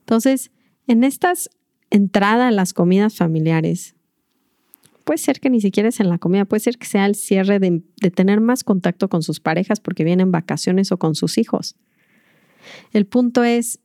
Entonces, 0.00 0.50
en 0.86 1.04
estas 1.04 1.50
entradas 1.90 2.48
a 2.48 2.50
las 2.50 2.72
comidas 2.72 3.14
familiares, 3.14 3.94
puede 5.08 5.16
ser 5.16 5.40
que 5.40 5.48
ni 5.48 5.62
siquiera 5.62 5.88
es 5.88 6.00
en 6.00 6.10
la 6.10 6.18
comida, 6.18 6.44
puede 6.44 6.60
ser 6.60 6.76
que 6.76 6.84
sea 6.84 7.06
el 7.06 7.14
cierre 7.14 7.58
de, 7.58 7.80
tener 8.10 8.42
más 8.42 8.62
contacto 8.62 9.08
con 9.08 9.22
sus 9.22 9.40
parejas 9.40 9.80
porque 9.80 10.04
vienen 10.04 10.30
vacaciones 10.30 10.92
o 10.92 10.98
con 10.98 11.14
sus 11.14 11.38
hijos. 11.38 11.76
El 12.92 13.06
punto 13.06 13.42
es, 13.42 13.80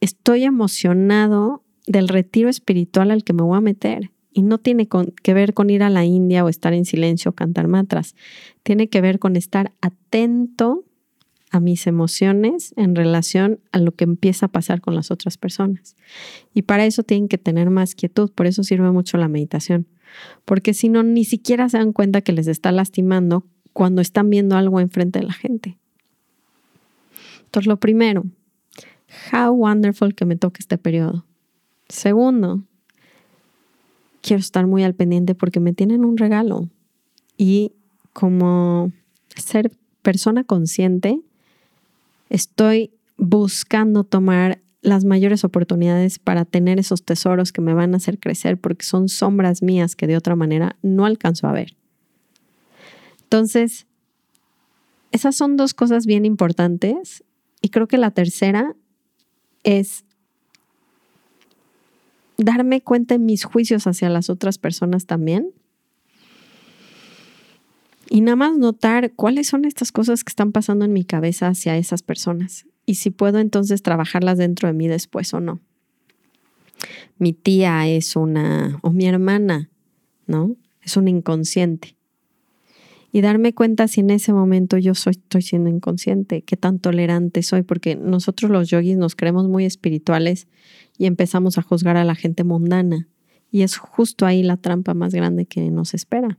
estoy 0.00 0.44
emocionado 0.44 1.64
del 1.88 2.06
retiro 2.06 2.48
espiritual 2.48 3.10
al 3.10 3.24
que 3.24 3.32
me 3.32 3.42
voy 3.42 3.58
a 3.58 3.60
meter. 3.60 4.12
Y 4.30 4.42
no 4.42 4.58
tiene 4.58 4.86
que 5.20 5.34
ver 5.34 5.52
con 5.52 5.68
ir 5.68 5.82
a 5.82 5.90
la 5.90 6.04
India 6.04 6.44
o 6.44 6.48
estar 6.48 6.72
en 6.72 6.84
silencio 6.84 7.32
o 7.32 7.34
cantar 7.34 7.66
mantras. 7.66 8.14
Tiene 8.62 8.88
que 8.88 9.00
ver 9.00 9.18
con 9.18 9.34
estar 9.34 9.72
atento 9.80 10.84
a 11.50 11.58
mis 11.58 11.88
emociones 11.88 12.72
en 12.76 12.94
relación 12.94 13.58
a 13.72 13.80
lo 13.80 13.96
que 13.96 14.04
empieza 14.04 14.46
a 14.46 14.52
pasar 14.52 14.80
con 14.80 14.94
las 14.94 15.10
otras 15.10 15.38
personas. 15.38 15.96
Y 16.54 16.62
para 16.62 16.86
eso 16.86 17.02
tienen 17.02 17.26
que 17.26 17.38
tener 17.38 17.68
más 17.68 17.96
quietud, 17.96 18.30
por 18.30 18.46
eso 18.46 18.62
sirve 18.62 18.92
mucho 18.92 19.18
la 19.18 19.26
meditación, 19.26 19.88
porque 20.44 20.74
si 20.74 20.88
no, 20.88 21.02
ni 21.02 21.24
siquiera 21.24 21.68
se 21.68 21.78
dan 21.78 21.92
cuenta 21.92 22.20
que 22.20 22.32
les 22.32 22.46
está 22.46 22.72
lastimando 22.72 23.44
cuando 23.72 24.00
están 24.02 24.30
viendo 24.30 24.56
algo 24.56 24.80
enfrente 24.80 25.20
de 25.20 25.26
la 25.26 25.32
gente. 25.32 25.78
Entonces, 27.44 27.66
lo 27.66 27.78
primero, 27.78 28.24
how 29.32 29.52
wonderful 29.52 30.14
que 30.14 30.24
me 30.24 30.36
toque 30.36 30.58
este 30.60 30.78
periodo. 30.78 31.24
Segundo, 31.88 32.62
quiero 34.20 34.40
estar 34.40 34.66
muy 34.66 34.84
al 34.84 34.94
pendiente 34.94 35.34
porque 35.34 35.60
me 35.60 35.72
tienen 35.72 36.04
un 36.04 36.18
regalo 36.18 36.68
y 37.36 37.72
como 38.12 38.92
ser 39.36 39.70
persona 40.02 40.44
consciente, 40.44 41.20
estoy 42.28 42.90
buscando 43.16 44.04
tomar 44.04 44.60
las 44.80 45.04
mayores 45.04 45.44
oportunidades 45.44 46.18
para 46.18 46.44
tener 46.44 46.78
esos 46.78 47.02
tesoros 47.02 47.52
que 47.52 47.60
me 47.60 47.74
van 47.74 47.94
a 47.94 47.96
hacer 47.96 48.18
crecer 48.18 48.58
porque 48.58 48.84
son 48.84 49.08
sombras 49.08 49.62
mías 49.62 49.96
que 49.96 50.06
de 50.06 50.16
otra 50.16 50.36
manera 50.36 50.76
no 50.82 51.04
alcanzo 51.04 51.48
a 51.48 51.52
ver. 51.52 51.76
Entonces, 53.22 53.86
esas 55.10 55.36
son 55.36 55.56
dos 55.56 55.74
cosas 55.74 56.06
bien 56.06 56.24
importantes 56.24 57.24
y 57.60 57.70
creo 57.70 57.88
que 57.88 57.98
la 57.98 58.12
tercera 58.12 58.76
es 59.64 60.04
darme 62.36 62.80
cuenta 62.80 63.16
en 63.16 63.26
mis 63.26 63.44
juicios 63.44 63.86
hacia 63.86 64.08
las 64.08 64.30
otras 64.30 64.58
personas 64.58 65.06
también 65.06 65.50
y 68.08 68.20
nada 68.20 68.36
más 68.36 68.56
notar 68.56 69.12
cuáles 69.14 69.48
son 69.48 69.64
estas 69.64 69.90
cosas 69.90 70.22
que 70.22 70.30
están 70.30 70.52
pasando 70.52 70.84
en 70.84 70.92
mi 70.92 71.04
cabeza 71.04 71.48
hacia 71.48 71.76
esas 71.76 72.02
personas 72.02 72.64
y 72.88 72.94
si 72.94 73.10
puedo 73.10 73.38
entonces 73.38 73.82
trabajarlas 73.82 74.38
dentro 74.38 74.66
de 74.66 74.72
mí 74.72 74.88
después 74.88 75.34
o 75.34 75.40
no. 75.40 75.60
Mi 77.18 77.34
tía 77.34 77.86
es 77.86 78.16
una, 78.16 78.78
o 78.80 78.92
mi 78.92 79.04
hermana, 79.04 79.68
¿no? 80.26 80.56
Es 80.80 80.96
un 80.96 81.06
inconsciente. 81.06 81.98
Y 83.12 83.20
darme 83.20 83.52
cuenta 83.52 83.88
si 83.88 84.00
en 84.00 84.08
ese 84.08 84.32
momento 84.32 84.78
yo 84.78 84.94
soy, 84.94 85.10
estoy 85.10 85.42
siendo 85.42 85.68
inconsciente, 85.68 86.40
qué 86.40 86.56
tan 86.56 86.78
tolerante 86.78 87.42
soy, 87.42 87.60
porque 87.60 87.94
nosotros 87.94 88.50
los 88.50 88.70
yogis 88.70 88.96
nos 88.96 89.14
creemos 89.16 89.46
muy 89.48 89.66
espirituales 89.66 90.48
y 90.96 91.04
empezamos 91.04 91.58
a 91.58 91.62
juzgar 91.62 91.98
a 91.98 92.04
la 92.04 92.14
gente 92.14 92.42
mundana 92.42 93.06
Y 93.50 93.62
es 93.62 93.76
justo 93.76 94.24
ahí 94.24 94.42
la 94.42 94.56
trampa 94.56 94.94
más 94.94 95.12
grande 95.12 95.44
que 95.44 95.70
nos 95.70 95.92
espera. 95.92 96.38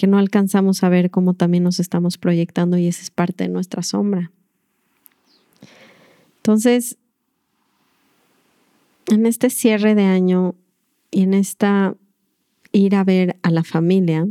Que 0.00 0.06
no 0.06 0.16
alcanzamos 0.16 0.82
a 0.82 0.88
ver 0.88 1.10
cómo 1.10 1.34
también 1.34 1.62
nos 1.62 1.78
estamos 1.78 2.16
proyectando 2.16 2.78
y 2.78 2.86
esa 2.86 3.02
es 3.02 3.10
parte 3.10 3.44
de 3.44 3.50
nuestra 3.50 3.82
sombra. 3.82 4.32
Entonces, 6.38 6.96
en 9.08 9.26
este 9.26 9.50
cierre 9.50 9.94
de 9.94 10.04
año 10.04 10.54
y 11.10 11.24
en 11.24 11.34
esta 11.34 11.94
ir 12.72 12.94
a 12.94 13.04
ver 13.04 13.36
a 13.42 13.50
la 13.50 13.62
familia, 13.62 14.26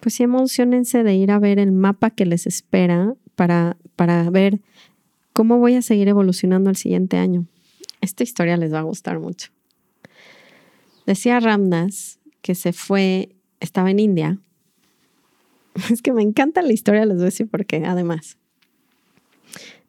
pues 0.00 0.16
sí 0.16 0.22
emocionense 0.22 1.02
de 1.02 1.14
ir 1.14 1.30
a 1.30 1.38
ver 1.38 1.58
el 1.58 1.72
mapa 1.72 2.10
que 2.10 2.26
les 2.26 2.46
espera 2.46 3.14
para, 3.36 3.78
para 3.96 4.28
ver 4.28 4.60
cómo 5.32 5.56
voy 5.56 5.76
a 5.76 5.80
seguir 5.80 6.08
evolucionando 6.08 6.68
el 6.68 6.76
siguiente 6.76 7.16
año. 7.16 7.46
Esta 8.02 8.22
historia 8.22 8.58
les 8.58 8.70
va 8.70 8.80
a 8.80 8.82
gustar 8.82 9.18
mucho. 9.18 9.50
Decía 11.06 11.40
Ramdas 11.40 12.19
que 12.42 12.54
se 12.54 12.72
fue, 12.72 13.36
estaba 13.60 13.90
en 13.90 13.98
India. 13.98 14.38
Es 15.90 16.02
que 16.02 16.12
me 16.12 16.22
encanta 16.22 16.62
la 16.62 16.72
historia, 16.72 17.06
les 17.06 17.16
voy 17.16 17.22
a 17.22 17.26
decir 17.26 17.48
por 17.48 17.64
qué, 17.64 17.84
además. 17.84 18.36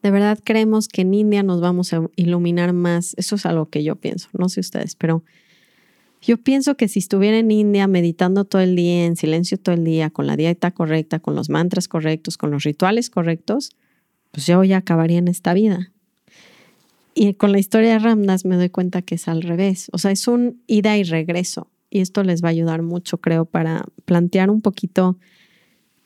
De 0.04 0.12
verdad 0.12 0.40
creemos 0.44 0.88
que 0.88 1.02
en 1.02 1.14
India 1.14 1.44
nos 1.44 1.62
vamos 1.62 1.94
a 1.94 2.08
iluminar 2.16 2.74
más. 2.74 3.14
Eso 3.18 3.36
es 3.36 3.46
algo 3.46 3.70
que 3.70 3.84
yo 3.84 3.96
pienso, 3.96 4.30
no 4.34 4.50
sé 4.50 4.60
ustedes, 4.60 4.96
pero 4.96 5.24
yo 6.22 6.38
pienso 6.38 6.76
que 6.76 6.88
si 6.88 7.00
estuviera 7.00 7.38
en 7.38 7.50
India 7.50 7.88
meditando 7.88 8.46
todo 8.46 8.62
el 8.62 8.76
día, 8.76 9.06
en 9.06 9.16
silencio 9.16 9.58
todo 9.58 9.74
el 9.74 9.84
día, 9.84 10.12
con 10.12 10.28
la 10.28 10.36
dieta 10.36 10.72
correcta, 10.72 11.20
con 11.20 11.36
los 11.36 11.50
mantras 11.50 11.88
correctos, 11.88 12.38
con 12.38 12.52
los 12.52 12.64
rituales 12.64 13.10
correctos, 13.10 13.72
pues 14.32 14.46
yo 14.46 14.64
ya 14.64 14.78
acabaría 14.78 15.18
en 15.18 15.28
esta 15.28 15.54
vida. 15.54 15.92
Y 17.14 17.34
con 17.34 17.52
la 17.52 17.60
historia 17.60 17.94
de 17.94 18.00
Ramdas 18.00 18.46
me 18.46 18.56
doy 18.56 18.70
cuenta 18.70 19.02
que 19.02 19.16
es 19.16 19.28
al 19.28 19.42
revés. 19.42 19.90
O 19.94 19.98
sea, 19.98 20.12
es 20.12 20.28
un 20.28 20.62
ida 20.68 20.98
y 20.98 21.04
regreso. 21.04 21.68
Y 21.92 22.00
esto 22.00 22.24
les 22.24 22.42
va 22.42 22.48
a 22.48 22.52
ayudar 22.52 22.82
mucho, 22.82 23.20
creo, 23.20 23.46
para 23.46 23.86
plantear 24.06 24.50
un 24.50 24.62
poquito 24.62 25.18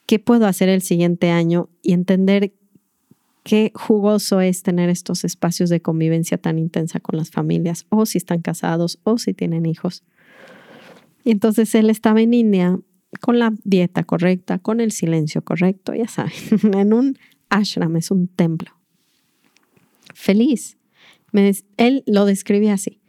qué 0.08 0.18
puedo 0.20 0.48
hacer 0.48 0.68
el 0.68 0.82
siguiente 0.82 1.30
año 1.30 1.70
y 1.84 1.94
entender 1.94 2.54
qué 3.44 3.72
jugoso 3.76 4.42
es 4.42 4.64
tener 4.64 4.90
estos 4.90 5.24
espacios 5.24 5.70
de 5.70 5.82
convivencia 5.82 6.40
tan 6.40 6.58
intensa 6.58 7.00
con 7.00 7.18
las 7.18 7.30
familias, 7.30 7.86
o 7.90 8.08
si 8.08 8.18
están 8.18 8.42
casados, 8.42 9.00
o 9.04 9.20
si 9.20 9.36
tienen 9.36 9.68
hijos. 9.68 10.04
Y 11.24 11.30
entonces 11.30 11.74
él 11.76 11.92
estaba 11.92 12.22
en 12.22 12.34
India 12.34 12.80
con 13.22 13.38
la 13.38 13.54
dieta 13.64 14.04
correcta, 14.04 14.58
con 14.58 14.82
el 14.82 14.92
silencio 14.92 15.44
correcto, 15.44 15.94
ya 15.94 16.08
saben, 16.08 16.34
en 16.74 16.94
un 16.94 17.18
ashram, 17.50 17.96
es 17.96 18.10
un 18.10 18.28
templo. 18.28 18.72
Feliz. 20.16 20.78
él 21.78 22.04
lo 22.08 22.26
describía 22.26 22.74
así, 22.74 23.00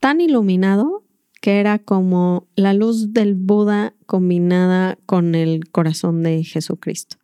tan 0.00 0.20
iluminado 0.20 1.05
que 1.46 1.60
era 1.60 1.78
como 1.78 2.48
la 2.56 2.74
luz 2.74 3.12
del 3.12 3.36
Buda 3.36 3.94
combinada 4.06 4.98
con 5.06 5.36
el 5.36 5.70
corazón 5.70 6.24
de 6.24 6.42
Jesucristo, 6.42 7.18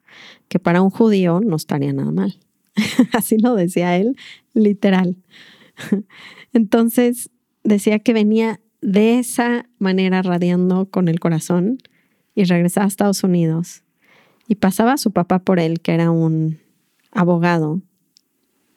que 0.46 0.60
para 0.60 0.80
un 0.80 0.90
judío 0.90 1.40
no 1.40 1.56
estaría 1.56 1.92
nada 1.92 2.12
mal. 2.12 2.38
Así 3.12 3.36
lo 3.36 3.56
decía 3.56 3.96
él, 3.96 4.16
literal. 4.54 5.16
Entonces 6.52 7.30
decía 7.64 7.98
que 7.98 8.12
venía 8.12 8.60
de 8.80 9.18
esa 9.18 9.68
manera 9.80 10.22
radiando 10.22 10.88
con 10.88 11.08
el 11.08 11.18
corazón 11.18 11.78
y 12.36 12.44
regresaba 12.44 12.84
a 12.84 12.88
Estados 12.88 13.24
Unidos. 13.24 13.82
Y 14.46 14.54
pasaba 14.54 14.92
a 14.92 14.98
su 14.98 15.10
papá 15.10 15.40
por 15.40 15.58
él, 15.58 15.80
que 15.80 15.94
era 15.94 16.12
un 16.12 16.60
abogado 17.10 17.82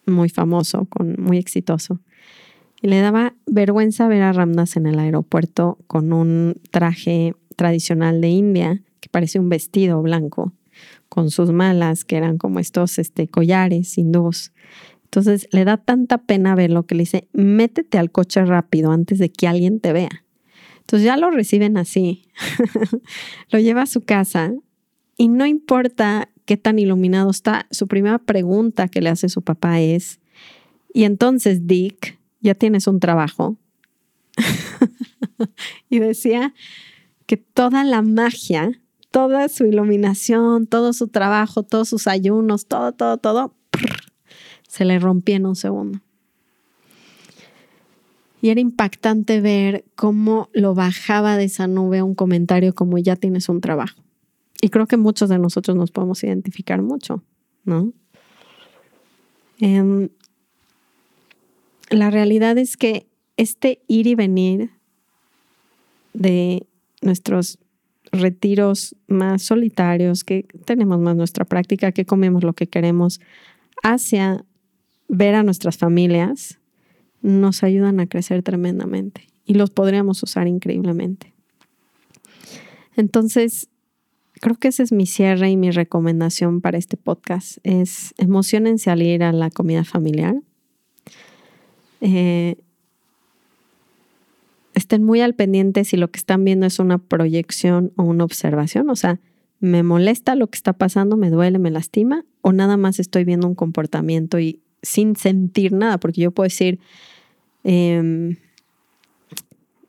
muy 0.07 0.29
famoso, 0.29 0.85
con, 0.85 1.21
muy 1.21 1.37
exitoso. 1.37 2.01
Y 2.86 2.88
le 2.88 3.00
daba 3.01 3.34
vergüenza 3.48 4.08
ver 4.08 4.22
a 4.22 4.32
Ramdas 4.32 4.77
en 4.77 4.86
el 4.86 5.00
aeropuerto 5.00 5.80
con 5.88 6.13
un 6.13 6.62
traje 6.69 7.34
tradicional 7.56 8.21
de 8.21 8.30
India, 8.30 8.84
que 9.00 9.10
parecía 9.10 9.41
un 9.41 9.50
vestido 9.50 10.00
blanco, 10.04 10.54
con 11.10 11.32
sus 11.32 11.52
malas, 11.52 12.06
que 12.06 12.15
eran 12.15 12.38
como 12.38 12.60
estos 12.60 13.00
este, 13.00 13.28
collares 13.28 13.98
hindús. 13.98 14.52
Entonces 15.06 15.48
le 15.52 15.65
da 15.65 15.78
tanta 15.78 16.19
pena 16.19 16.54
verlo 16.54 16.86
que 16.86 16.93
le 16.93 17.02
dice, 17.02 17.28
métete 17.34 17.98
al 17.98 18.12
coche 18.12 18.45
rápido 18.45 18.91
antes 18.91 19.17
de 19.17 19.32
que 19.32 19.48
alguien 19.48 19.80
te 19.80 19.91
vea. 19.91 20.24
Entonces 20.82 21.08
ya 21.08 21.17
lo 21.17 21.32
reciben 21.32 21.78
así, 21.78 22.28
lo 23.50 23.58
lleva 23.58 23.82
a 23.82 23.88
su 23.88 24.02
casa 24.02 24.54
y 25.17 25.30
no 25.30 25.48
importa 25.48 26.30
qué 26.45 26.56
tan 26.56 26.78
iluminado 26.78 27.32
está, 27.32 27.65
su 27.71 27.88
primera 27.88 28.19
pregunta 28.19 28.89
que 28.89 29.02
le 29.02 29.10
hace 29.10 29.28
su 29.28 29.41
papá 29.41 29.82
es, 29.82 30.19
y 30.93 31.06
entonces 31.06 31.65
Dick, 31.65 32.19
ya 32.45 32.55
tienes 32.55 32.88
un 32.88 32.99
trabajo. 32.99 33.58
y 35.89 35.99
decía 35.99 36.53
que 37.25 37.38
toda 37.38 37.84
la 37.84 38.01
magia 38.01 38.79
toda 39.15 39.47
su 39.47 39.65
iluminación, 39.65 40.67
todo 40.67 40.91
su 40.91 41.08
trabajo, 41.08 41.63
todos 41.63 41.88
sus 41.88 42.05
ayunos, 42.05 42.65
todo, 42.65 42.91
todo, 42.91 43.17
todo, 43.17 43.53
se 44.67 44.84
le 44.84 44.99
rompía 44.99 45.38
en 45.38 45.45
un 45.45 45.55
segundo. 45.55 46.01
Y 48.41 48.49
era 48.49 48.60
impactante 48.60 49.39
ver 49.39 49.86
cómo 49.95 50.49
lo 50.51 50.75
bajaba 50.75 51.38
de 51.38 51.45
esa 51.45 51.65
nube 51.65 52.01
un 52.01 52.13
comentario 52.13 52.75
como 52.75 52.97
ya 52.97 53.15
tienes 53.15 53.47
un 53.47 53.62
trabajo. 53.62 54.03
Y 54.62 54.67
creo 54.67 54.86
que 54.86 54.97
muchos 54.97 55.29
de 55.29 55.39
nosotros 55.39 55.77
nos 55.77 55.91
podemos 55.91 56.21
identificar 56.21 56.81
mucho, 56.81 57.23
¿no? 57.63 57.93
Em, 59.60 60.10
la 61.89 62.10
realidad 62.10 62.58
es 62.58 62.78
que 62.78 63.08
este 63.38 63.82
ir 63.88 64.08
y 64.08 64.15
venir 64.15 64.71
de 66.13 66.65
nuestros 67.02 67.60
retiros 68.12 68.95
más 69.08 69.43
solitarios, 69.43 70.24
que 70.24 70.45
tenemos 70.65 71.00
más 71.00 71.15
nuestra 71.15 71.45
práctica, 71.45 71.91
que 71.91 72.06
comemos 72.06 72.43
lo 72.43 72.54
que 72.54 72.67
queremos, 72.67 73.19
hacia 73.84 74.45
ver 75.08 75.36
a 75.36 75.43
nuestras 75.43 75.78
familias, 75.78 76.60
nos 77.21 77.63
ayudan 77.63 78.00
a 78.00 78.08
crecer 78.08 78.43
tremendamente 78.43 79.28
y 79.45 79.56
los 79.56 79.69
podríamos 79.69 80.21
usar 80.24 80.48
increíblemente. 80.48 81.34
Entonces, 82.95 83.69
creo 84.41 84.56
que 84.56 84.69
ese 84.69 84.84
es 84.84 84.91
mi 84.91 85.06
cierre 85.06 85.50
y 85.50 85.58
mi 85.58 85.71
recomendación 85.71 86.62
para 86.62 86.78
este 86.78 86.98
podcast. 86.98 87.58
Es 87.63 88.13
emocionense 88.17 88.89
al 88.89 89.02
a 89.21 89.32
la 89.32 89.50
comida 89.50 89.84
familiar. 89.84 90.36
Eh, 92.08 92.58
estén 94.76 95.04
muy 95.04 95.22
al 95.22 95.34
pendiente 95.34 95.84
si 95.86 95.98
lo 95.98 96.12
que 96.12 96.20
están 96.20 96.46
viendo 96.46 96.68
es 96.68 96.78
una 96.78 97.00
proyección 97.00 97.94
o 97.96 98.04
una 98.04 98.24
observación. 98.24 98.91
O 98.91 98.96
sea, 98.96 99.20
me 99.60 99.82
molesta 99.82 100.36
lo 100.36 100.46
que 100.48 100.56
está 100.56 100.74
pasando, 100.74 101.18
me 101.18 101.32
duele, 101.32 101.58
me 101.58 101.72
lastima, 101.72 102.24
o 102.41 102.52
nada 102.52 102.78
más 102.78 103.00
estoy 103.00 103.24
viendo 103.24 103.48
un 103.48 103.56
comportamiento 103.56 104.39
y 104.39 104.62
sin 104.84 105.15
sentir 105.15 105.74
nada, 105.74 105.98
porque 105.98 106.22
yo 106.22 106.30
puedo 106.30 106.46
decir, 106.46 106.80
em, 107.63 108.38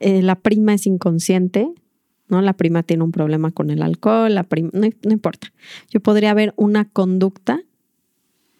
eh, 0.01 0.23
la 0.23 0.37
prima 0.37 0.73
es 0.73 0.87
inconsciente, 0.87 1.69
¿no? 2.29 2.41
La 2.41 2.55
prima 2.55 2.83
tiene 2.83 3.05
un 3.05 3.13
problema 3.13 3.51
con 3.51 3.69
el 3.69 3.83
alcohol, 3.83 4.35
la 4.35 4.45
prima, 4.45 4.71
no, 4.73 4.89
no 5.03 5.13
importa. 5.13 5.53
Yo 5.91 6.01
podría 6.01 6.33
ver 6.33 6.55
una 6.57 6.89
conducta 6.89 7.61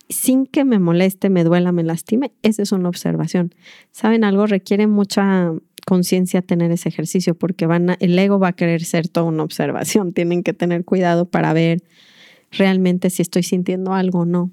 sin 0.09 0.47
que 0.47 0.65
me 0.65 0.79
moleste, 0.79 1.31
me 1.31 1.45
duela, 1.45 1.73
me 1.73 1.83
lastime. 1.83 2.33
Esa 2.43 2.63
es 2.63 2.73
una 2.73 2.89
observación. 2.89 3.55
¿Saben 3.91 4.25
algo? 4.25 4.47
Requiere 4.47 4.87
mucha 4.87 5.53
conciencia 5.87 6.43
tener 6.43 6.71
ese 6.73 6.89
ejercicio 6.89 7.35
porque 7.35 7.67
el 8.01 8.19
ego 8.19 8.39
va 8.39 8.49
a 8.49 8.53
querer 8.53 8.85
ser 8.85 9.09
toda 9.09 9.27
una 9.27 9.43
observación. 9.43 10.13
Tienen 10.15 10.43
que 10.43 10.53
tener 10.53 10.85
cuidado 10.85 11.27
para 11.27 11.53
ver 11.53 11.83
realmente 12.51 13.11
si 13.11 13.23
estoy 13.23 13.43
sintiendo 13.43 13.93
algo 13.93 14.21
o 14.21 14.27
no. 14.27 14.51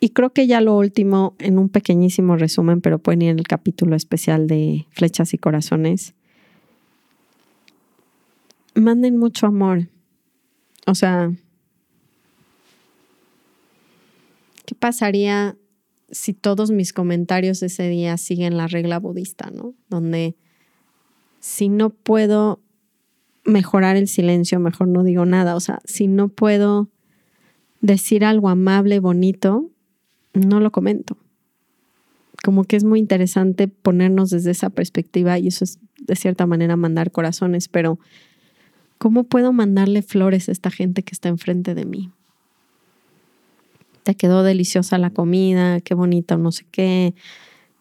Y 0.00 0.10
creo 0.10 0.30
que 0.30 0.48
ya 0.48 0.60
lo 0.60 0.76
último, 0.76 1.36
en 1.38 1.58
un 1.58 1.68
pequeñísimo 1.68 2.36
resumen, 2.36 2.80
pero 2.80 2.98
pueden 2.98 3.22
ir 3.22 3.30
en 3.30 3.38
el 3.38 3.46
capítulo 3.46 3.94
especial 3.94 4.48
de 4.48 4.86
flechas 4.90 5.32
y 5.32 5.38
corazones. 5.38 6.14
Manden 8.74 9.16
mucho 9.16 9.46
amor. 9.46 9.86
O 10.86 10.96
sea, 10.96 11.32
¿qué 14.72 14.78
pasaría 14.78 15.56
si 16.10 16.32
todos 16.32 16.70
mis 16.70 16.94
comentarios 16.94 17.62
ese 17.62 17.88
día 17.88 18.16
siguen 18.16 18.56
la 18.56 18.68
regla 18.68 18.98
budista, 18.98 19.50
¿no? 19.50 19.74
Donde 19.90 20.34
si 21.40 21.68
no 21.68 21.90
puedo 21.90 22.60
mejorar 23.44 23.96
el 23.96 24.08
silencio, 24.08 24.60
mejor 24.60 24.88
no 24.88 25.04
digo 25.04 25.26
nada. 25.26 25.56
O 25.56 25.60
sea, 25.60 25.80
si 25.84 26.06
no 26.06 26.28
puedo 26.28 26.88
decir 27.82 28.24
algo 28.24 28.48
amable, 28.48 28.98
bonito, 28.98 29.70
no 30.32 30.60
lo 30.60 30.70
comento. 30.72 31.18
Como 32.42 32.64
que 32.64 32.76
es 32.76 32.84
muy 32.84 32.98
interesante 32.98 33.68
ponernos 33.68 34.30
desde 34.30 34.52
esa 34.52 34.70
perspectiva 34.70 35.38
y 35.38 35.48
eso 35.48 35.64
es 35.64 35.78
de 35.98 36.16
cierta 36.16 36.46
manera 36.46 36.76
mandar 36.76 37.10
corazones, 37.10 37.68
pero 37.68 37.98
¿cómo 38.96 39.24
puedo 39.24 39.52
mandarle 39.52 40.00
flores 40.02 40.48
a 40.48 40.52
esta 40.52 40.70
gente 40.70 41.02
que 41.02 41.12
está 41.12 41.28
enfrente 41.28 41.74
de 41.74 41.84
mí? 41.84 42.10
Te 44.02 44.14
quedó 44.14 44.42
deliciosa 44.42 44.98
la 44.98 45.10
comida, 45.10 45.80
qué 45.80 45.94
bonita 45.94 46.36
no 46.36 46.52
sé 46.52 46.64
qué, 46.70 47.14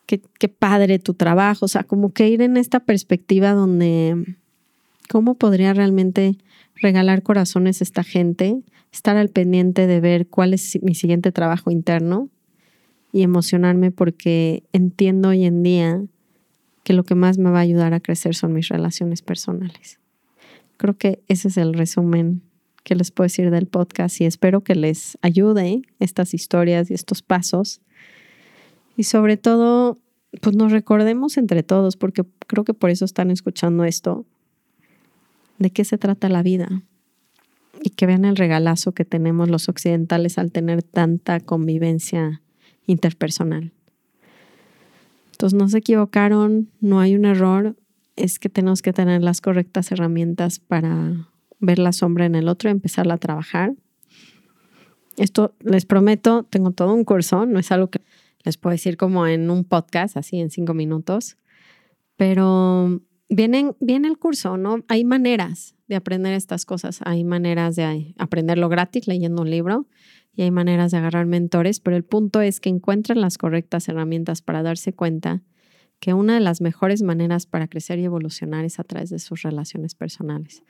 qué, 0.05 0.21
qué 0.39 0.47
padre 0.47 0.99
tu 0.99 1.13
trabajo, 1.13 1.65
o 1.65 1.67
sea, 1.67 1.84
como 1.84 2.13
que 2.13 2.29
ir 2.29 2.41
en 2.41 2.57
esta 2.57 2.79
perspectiva 2.81 3.53
donde, 3.53 4.36
¿cómo 5.10 5.36
podría 5.36 5.73
realmente 5.73 6.38
regalar 6.75 7.23
corazones 7.23 7.81
a 7.81 7.84
esta 7.84 8.03
gente? 8.03 8.62
Estar 8.91 9.17
al 9.17 9.29
pendiente 9.29 9.88
de 9.88 9.99
ver 9.99 10.27
cuál 10.27 10.53
es 10.53 10.79
mi 10.81 10.95
siguiente 10.95 11.31
trabajo 11.31 11.71
interno 11.71 12.29
y 13.13 13.23
emocionarme 13.23 13.91
porque 13.91 14.63
entiendo 14.73 15.29
hoy 15.29 15.45
en 15.45 15.63
día 15.63 16.01
que 16.84 16.93
lo 16.93 17.03
que 17.03 17.15
más 17.15 17.38
me 17.38 17.51
va 17.51 17.60
a 17.60 17.62
ayudar 17.62 17.93
a 17.93 17.99
crecer 17.99 18.36
son 18.36 18.53
mis 18.53 18.69
relaciones 18.69 19.21
personales. 19.21 19.99
Creo 20.77 20.97
que 20.97 21.21
ese 21.27 21.49
es 21.49 21.57
el 21.57 21.73
resumen 21.73 22.41
que 22.84 22.96
les 22.96 23.12
puedo 23.12 23.26
decir 23.26 23.52
del 23.52 23.67
podcast 23.67 24.20
y 24.22 24.26
espero 24.26 24.62
que 24.62 24.76
les 24.76 25.17
ayude 25.22 25.82
estas 26.00 26.34
historias 26.34 26.89
y 26.89 26.94
estos 26.94 27.22
pasos. 27.22 27.82
Y 28.98 29.04
sobre 29.04 29.38
todo, 29.38 29.98
pues 30.41 30.56
nos 30.56 30.72
recordemos 30.72 31.38
entre 31.38 31.63
todos, 31.63 31.96
porque 31.96 32.24
creo 32.48 32.63
que 32.63 32.74
por 32.74 32.89
eso 32.89 33.06
están 33.06 33.32
escuchando 33.32 33.84
esto, 33.84 34.26
de 35.60 35.70
qué 35.70 35.86
se 35.86 35.98
trata 35.98 36.30
la 36.30 36.44
vida 36.44 36.84
y 37.84 37.91
que 37.91 38.06
vean 38.06 38.26
el 38.26 38.36
regalazo 38.36 38.91
que 38.94 39.06
tenemos 39.06 39.50
los 39.50 39.70
occidentales 39.70 40.38
al 40.38 40.52
tener 40.52 40.84
tanta 40.84 41.39
convivencia 41.39 42.41
interpersonal. 42.86 43.72
Entonces 45.32 45.58
no 45.58 45.67
se 45.70 45.80
equivocaron, 45.80 46.70
no 46.80 47.00
hay 47.00 47.15
un 47.15 47.26
error, 47.26 47.76
es 48.15 48.38
que 48.38 48.50
tenemos 48.50 48.82
que 48.82 48.94
tener 48.94 49.24
las 49.24 49.41
correctas 49.41 49.91
herramientas 49.91 50.60
para 50.60 51.31
ver 51.62 51.80
la 51.80 51.93
sombra 51.93 52.26
en 52.26 52.36
el 52.36 52.47
otro 52.50 52.69
y 52.69 52.71
empezarla 52.71 53.13
a 53.13 53.17
trabajar. 53.17 53.74
Esto 55.17 55.56
les 55.60 55.86
prometo, 55.86 56.43
tengo 56.43 56.71
todo 56.71 56.93
un 56.93 57.04
curso, 57.04 57.45
no 57.45 57.60
es 57.60 57.71
algo 57.71 57.89
que 57.89 58.02
les 58.43 58.58
puedo 58.58 58.71
decir 58.71 58.97
como 58.97 59.28
en 59.28 59.50
un 59.50 59.63
podcast, 59.63 60.17
así 60.17 60.39
en 60.39 60.50
cinco 60.50 60.74
minutos, 60.74 61.38
pero 62.17 63.02
viene, 63.30 63.74
viene 63.80 64.08
el 64.08 64.17
curso, 64.17 64.58
¿no? 64.58 64.84
Hay 64.88 65.04
maneras 65.04 65.76
de 65.88 65.95
aprender 65.95 66.34
estas 66.34 66.65
cosas, 66.65 67.00
hay 67.04 67.24
maneras 67.24 67.76
de 67.76 68.13
aprenderlo 68.17 68.69
gratis 68.69 69.08
leyendo 69.08 69.41
un 69.41 69.50
libro 69.50 69.88
y 70.34 70.43
hay 70.43 70.52
maneras 70.52 70.91
de 70.91 70.97
agarrar 70.97 71.26
mentores, 71.26 71.80
pero 71.80 71.97
el 71.97 72.04
punto 72.04 72.41
es 72.41 72.60
que 72.60 72.69
encuentren 72.69 73.21
las 73.21 73.38
correctas 73.38 73.89
herramientas 73.89 74.41
para 74.41 74.63
darse 74.63 74.93
cuenta 74.93 75.41
que 76.00 76.13
una 76.13 76.34
de 76.34 76.39
las 76.39 76.62
mejores 76.62 77.04
maneras 77.04 77.45
para 77.45 77.67
crecer 77.67 78.00
y 78.00 78.06
evolucionar 78.06 78.65
es 78.65 78.80
a 78.80 78.84
través 78.84 79.10
de 79.12 79.19
sus 79.19 79.43
relaciones 79.43 79.93
personales. 79.93 80.63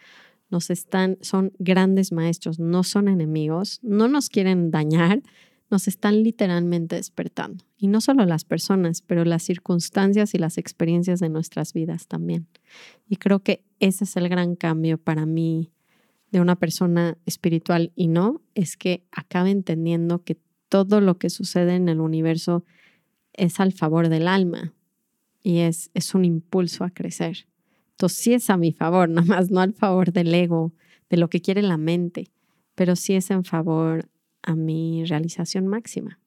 Nos 0.51 0.69
están, 0.69 1.17
son 1.21 1.53
grandes 1.57 2.11
maestros, 2.11 2.59
no 2.59 2.83
son 2.83 3.07
enemigos, 3.07 3.79
no 3.81 4.07
nos 4.07 4.29
quieren 4.29 4.69
dañar, 4.69 5.23
nos 5.71 5.87
están 5.87 6.21
literalmente 6.21 6.97
despertando. 6.97 7.63
Y 7.77 7.87
no 7.87 8.01
solo 8.01 8.25
las 8.25 8.43
personas, 8.43 9.01
pero 9.01 9.23
las 9.23 9.41
circunstancias 9.41 10.35
y 10.35 10.37
las 10.37 10.57
experiencias 10.57 11.21
de 11.21 11.29
nuestras 11.29 11.73
vidas 11.73 12.07
también. 12.07 12.47
Y 13.07 13.15
creo 13.15 13.39
que 13.39 13.63
ese 13.79 14.03
es 14.03 14.17
el 14.17 14.27
gran 14.27 14.55
cambio 14.55 14.97
para 14.97 15.25
mí 15.25 15.71
de 16.31 16.41
una 16.41 16.57
persona 16.57 17.17
espiritual 17.25 17.91
y 17.95 18.07
no, 18.07 18.41
es 18.53 18.77
que 18.77 19.05
acabe 19.11 19.51
entendiendo 19.51 20.23
que 20.23 20.37
todo 20.69 21.01
lo 21.01 21.17
que 21.17 21.29
sucede 21.29 21.75
en 21.75 21.89
el 21.89 21.99
universo 21.99 22.63
es 23.33 23.59
al 23.59 23.73
favor 23.73 24.09
del 24.09 24.27
alma 24.27 24.73
y 25.43 25.59
es, 25.59 25.89
es 25.93 26.13
un 26.15 26.25
impulso 26.25 26.83
a 26.83 26.89
crecer. 26.89 27.47
Sí 28.09 28.33
es 28.33 28.49
a 28.49 28.57
mi 28.57 28.71
favor, 28.71 29.09
más 29.25 29.51
no 29.51 29.61
al 29.61 29.73
favor 29.73 30.11
del 30.11 30.33
ego, 30.33 30.71
de 31.09 31.17
lo 31.17 31.29
que 31.29 31.41
quiere 31.41 31.61
la 31.61 31.77
mente, 31.77 32.29
pero 32.75 32.95
sí 32.95 33.13
es 33.13 33.31
en 33.31 33.43
favor 33.43 34.09
a 34.43 34.55
mi 34.55 35.03
realización 35.05 35.67
máxima. 35.67 36.19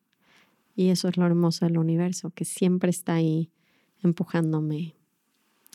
Y 0.76 0.88
eso 0.88 1.08
es 1.08 1.16
lo 1.16 1.26
hermoso 1.26 1.64
del 1.66 1.78
universo, 1.78 2.30
que 2.30 2.44
siempre 2.44 2.90
está 2.90 3.14
ahí 3.14 3.50
empujándome 4.02 4.94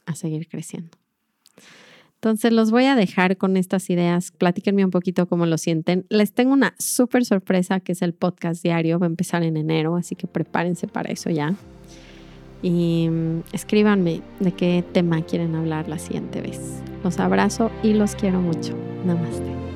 a 0.05 0.15
seguir 0.15 0.47
creciendo. 0.47 0.97
Entonces 2.15 2.51
los 2.51 2.69
voy 2.69 2.83
a 2.83 2.95
dejar 2.95 3.37
con 3.37 3.55
estas 3.55 3.89
ideas. 3.89 4.31
Platíquenme 4.31 4.83
un 4.83 4.91
poquito 4.91 5.25
cómo 5.27 5.45
lo 5.45 5.57
sienten. 5.57 6.05
Les 6.09 6.33
tengo 6.33 6.51
una 6.51 6.75
súper 6.77 7.23
sorpresa 7.23 7.79
que 7.79 7.93
es 7.93 8.01
el 8.01 8.13
podcast 8.13 8.61
diario. 8.61 8.99
Va 8.99 9.05
a 9.05 9.09
empezar 9.09 9.41
en 9.43 9.55
enero, 9.55 9.95
así 9.95 10.15
que 10.15 10.27
prepárense 10.27 10.87
para 10.87 11.11
eso 11.11 11.29
ya. 11.29 11.55
Y 12.61 13.07
mm, 13.09 13.41
escríbanme 13.53 14.21
de 14.39 14.51
qué 14.51 14.83
tema 14.91 15.21
quieren 15.21 15.55
hablar 15.55 15.87
la 15.87 15.99
siguiente 15.99 16.41
vez. 16.41 16.81
Los 17.03 17.19
abrazo 17.19 17.71
y 17.83 17.93
los 17.93 18.15
quiero 18.15 18.41
mucho. 18.41 18.73
Namaste. 19.05 19.68